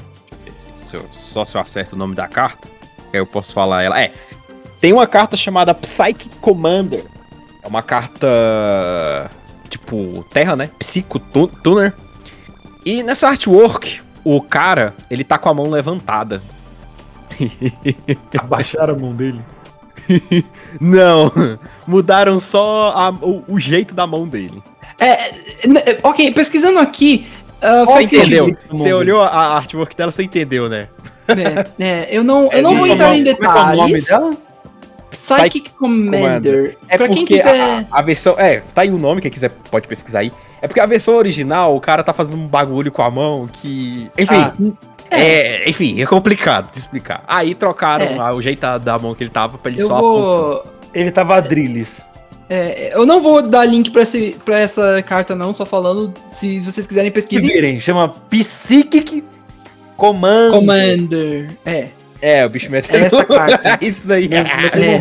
[1.12, 2.68] só se eu acerto o nome da carta,
[3.12, 4.00] eu posso falar ela.
[4.00, 4.12] É.
[4.80, 7.04] Tem uma carta chamada Psychic Commander.
[7.62, 9.30] É uma carta.
[9.68, 10.70] Tipo, Terra, né?
[10.78, 11.94] Psycho Tu- Tuner.
[12.84, 16.42] E nessa artwork, o cara, ele tá com a mão levantada.
[18.38, 19.40] Abaixaram a mão dele.
[20.80, 21.32] Não,
[21.86, 24.62] mudaram só a- o, o jeito da mão dele.
[24.98, 27.26] É, ok, pesquisando aqui.
[27.62, 28.56] ah, faz entendeu?
[28.70, 30.88] Você olhou a, artwork dela, você entendeu, né?
[31.28, 33.76] É, é, eu não, eu não vou é entrar em Como é que é o
[33.76, 34.06] nome detalhes.
[34.06, 34.36] dela?
[35.10, 36.76] Psychic Commander.
[36.88, 37.86] É pra quem porque quiser.
[37.90, 38.34] a, a versão.
[38.38, 40.32] É, tá aí o nome, quem quiser pode pesquisar aí.
[40.60, 44.10] É porque a versão original, o cara tá fazendo um bagulho com a mão que.
[44.18, 44.34] Enfim.
[44.34, 44.52] Ah,
[45.10, 47.22] é, enfim, é complicado de explicar.
[47.26, 48.18] Aí trocaram É.
[48.18, 50.64] a- o jeito da, mão que ele tava pra ele eu só vou.
[50.94, 52.06] Ele tava adrilles.
[52.50, 56.14] é, eu não vou dar link pra, esse, pra essa carta, não, só falando.
[56.32, 57.48] Se vocês quiserem Se pesquisem.
[57.48, 59.22] virem, chama Psychic
[59.96, 60.50] Command.
[60.52, 61.50] Commander.
[61.64, 61.88] É.
[62.20, 62.98] É, o bicho meteu.
[62.98, 63.78] É essa carta.
[63.84, 64.28] Isso daí.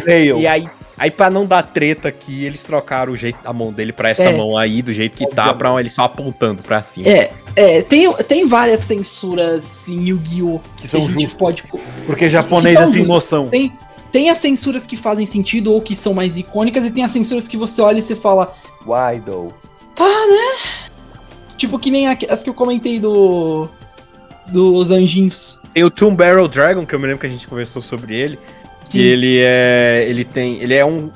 [0.05, 0.26] É.
[0.39, 3.91] E aí, aí, pra não dar treta aqui, eles trocaram o jeito da mão dele
[3.93, 4.36] pra essa É.
[4.38, 7.08] mão aí, do jeito que tá, pra ele só apontando pra cima.
[7.08, 10.62] É, é tem, tem várias censuras em Yu-Gi-Oh!
[10.78, 11.38] Que são a gente justas.
[11.38, 11.64] pode.
[12.05, 13.10] Porque japonês é sem justas.
[13.10, 13.47] noção.
[13.49, 13.74] Tem,
[14.12, 17.47] tem as censuras que fazem sentido ou que são mais icônicas, e tem as censuras
[17.47, 18.53] que você olha e você fala,
[18.86, 19.53] Why though?
[19.95, 20.80] tá, né?
[21.58, 23.68] Tipo, que nem as que eu comentei do.
[24.47, 25.60] Dos anjinhos.
[25.74, 28.39] Tem o Tomb Barrel Dragon, que eu me lembro que a gente conversou sobre ele.
[28.89, 30.05] Que ele é.
[30.08, 30.62] Ele tem.
[30.62, 31.12] Ele é um.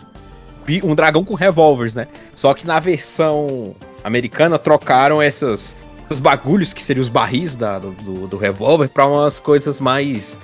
[0.84, 2.08] Um dragão com revólveres, né?
[2.34, 5.78] Só que na versão americana trocaram essas.
[6.12, 10.38] Esses bagulhos que seriam os barris da, do, do, do revólver pra umas coisas mais.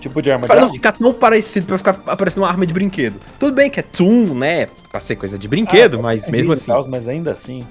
[0.00, 0.74] Tipo de arma Pra de não alma.
[0.74, 3.20] ficar tão parecido, pra ficar parecendo uma arma de brinquedo.
[3.38, 4.66] Tudo bem que é Toon, né?
[4.90, 6.66] Pra ser coisa de brinquedo, Ah, mas é mesmo assim.
[6.72, 7.62] tal, mas ainda assim.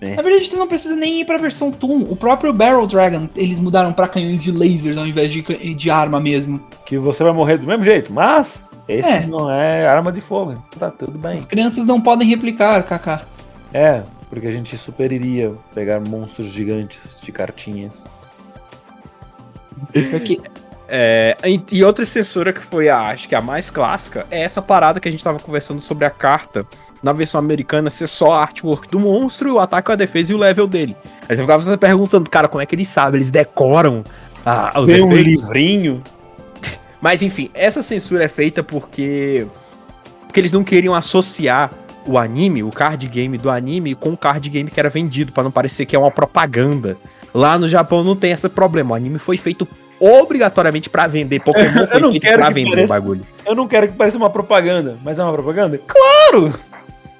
[0.00, 2.02] Na verdade, você não precisa nem ir pra versão Toon.
[2.08, 5.42] O próprio Barrel Dragon, eles mudaram pra canhões de lasers ao invés de,
[5.74, 6.60] de arma mesmo.
[6.84, 9.26] Que você vai morrer do mesmo jeito, mas esse É.
[9.26, 10.62] não é arma de fogo.
[10.78, 11.38] Tá tudo bem.
[11.38, 13.22] As crianças não podem replicar, Kaká.
[13.72, 18.04] É, porque a gente super iria pegar monstros gigantes de cartinhas.
[20.10, 20.40] Porque
[20.90, 21.36] É,
[21.70, 25.06] e- outra censura que foi a, acho que a mais clássica, é essa parada que
[25.06, 26.66] a gente tava conversando sobre a carta.
[27.02, 30.38] Na versão americana, ser só a artwork do monstro, o ataque, a defesa e o
[30.38, 30.96] level dele.
[31.28, 33.18] Aí você ficava se perguntando, cara, como é que eles sabem?
[33.18, 34.02] Eles decoram
[34.44, 35.42] ah, os Tem um efeitos?
[35.44, 36.02] livrinho.
[37.00, 39.46] Mas enfim, essa censura é feita porque.
[40.26, 41.70] Porque eles não queriam associar
[42.08, 45.42] o anime, o card game do anime, com o card game que era vendido, pra
[45.44, 46.96] não parecer que é uma propaganda.
[47.34, 48.92] Lá no Japão não tem esse problema.
[48.92, 49.68] O anime foi feito
[50.00, 51.40] obrigatoriamente pra vender.
[51.40, 53.26] Pokémon foi feito pra que vender o bagulho.
[53.44, 55.80] Eu não quero que pareça uma propaganda, mas é uma propaganda?
[55.86, 56.54] Claro!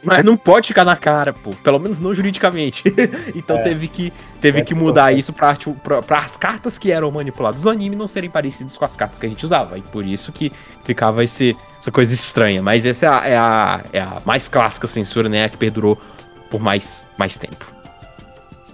[0.02, 1.54] Mas não pode ficar na cara, pô.
[1.62, 2.84] Pelo menos não juridicamente.
[3.34, 3.62] então É.
[3.64, 7.10] teve que, teve É, que mudar isso pra, tipo, pra, pra as cartas que eram
[7.10, 9.76] manipuladas no anime não serem parecidas com as cartas que a gente usava.
[9.76, 10.52] E por isso que
[10.84, 12.62] ficava esse, essa coisa estranha.
[12.62, 15.44] Mas essa é a, é a, é a mais clássica censura, né?
[15.44, 16.00] A que perdurou
[16.48, 17.66] por mais, mais tempo.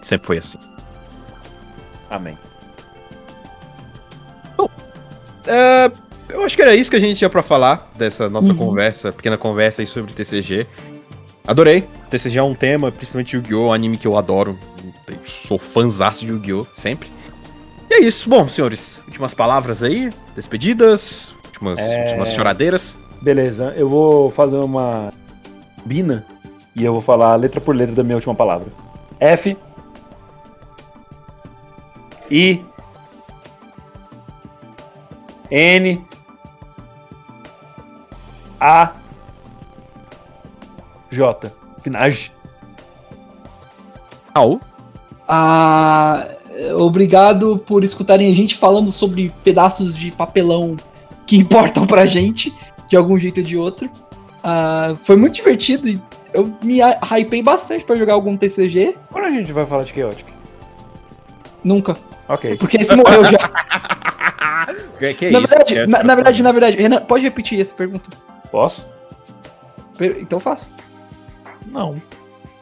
[0.03, 0.59] Sempre foi assim.
[2.11, 2.37] Amém.
[5.47, 5.91] É,
[6.29, 8.57] eu acho que era isso que a gente tinha pra falar dessa nossa Uhum.
[8.57, 10.67] conversa, pequena conversa aí sobre TCG.
[11.47, 11.87] Adorei.
[12.11, 14.59] TCG é um tema, principalmente Yu-Gi-Oh!, um anime que eu adoro.
[15.07, 16.67] Eu sou fãzaço de Yu-Gi-Oh!
[16.75, 17.11] sempre.
[17.91, 18.29] E é isso.
[18.31, 22.03] Bom, senhores, últimas palavras aí, despedidas, últimas, É.
[22.05, 22.99] últimas choradeiras.
[23.21, 25.13] Beleza, eu vou fazer uma
[25.85, 26.25] bina
[26.75, 28.69] e eu vou falar letra por letra da minha última palavra.
[29.21, 29.57] F
[32.31, 32.65] I
[35.51, 36.01] N
[38.61, 38.93] A
[41.15, 41.53] J.
[41.83, 42.33] Finage.
[44.35, 44.61] Au.
[45.29, 46.29] Ah,
[46.77, 50.77] obrigado por escutarem a gente falando sobre pedaços de papelão
[51.27, 52.53] que importam pra gente,
[52.89, 53.91] de algum jeito ou de outro.
[54.43, 56.01] Ah, foi muito divertido e
[56.33, 58.97] eu me hy- hypei bastante pra jogar algum TCG.
[59.11, 60.27] Quando a gente vai falar de Chaotic?
[61.63, 61.97] Nunca.
[62.29, 62.57] Ok.
[62.57, 63.39] Porque esse morreu já.
[64.99, 65.49] Que, que na, isso?
[65.49, 68.09] verdade, na, na verdade, na verdade, Renan, pode repetir essa pergunta?
[68.51, 68.87] Posso?
[69.99, 70.67] Per- Então faça.
[71.67, 72.01] Não.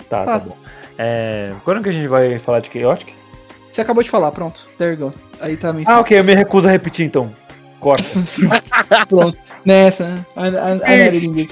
[0.09, 0.39] Tá, tá, Tá.
[0.41, 0.57] bom.
[0.99, 3.15] É, quando que a gente vai falar de Chaotic?
[3.71, 4.67] Você acabou de falar, pronto.
[4.77, 5.15] There you go.
[5.41, 7.35] Aí tá a Ah, ok, eu me recuso a repetir então.
[7.81, 8.05] Corta.
[9.09, 9.37] Pronto.
[9.65, 10.27] Nessa, né?
[10.37, 11.51] I, I, I.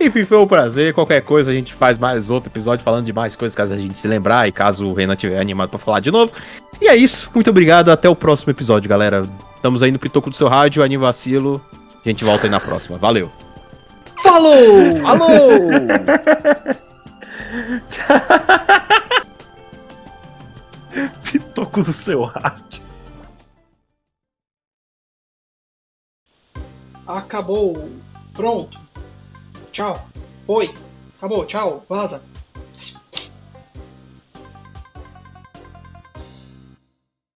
[0.06, 0.92] Enfim, foi um prazer.
[0.92, 3.98] Qualquer coisa a gente faz mais outro episódio falando de mais coisas caso a gente
[3.98, 6.32] se lembrar e caso o Renan tiver animado pra falar de novo.
[6.80, 7.30] E é isso.
[7.34, 7.90] Muito obrigado.
[7.90, 9.26] Até o próximo episódio, galera.
[9.56, 11.58] Estamos aí no Pitoco do seu rádio, Anim Vacilo.
[12.04, 12.98] A gente volta aí na próxima.
[12.98, 13.30] Valeu.
[14.22, 15.06] Falou!
[15.06, 15.26] Alô!
[21.24, 22.82] Pitoco do seu rádio.
[27.06, 27.74] Acabou.
[28.32, 28.80] Pronto.
[29.72, 29.94] Tchau.
[30.46, 30.72] Foi.
[31.16, 31.44] Acabou.
[31.44, 31.84] Tchau.
[31.88, 32.22] Vaza.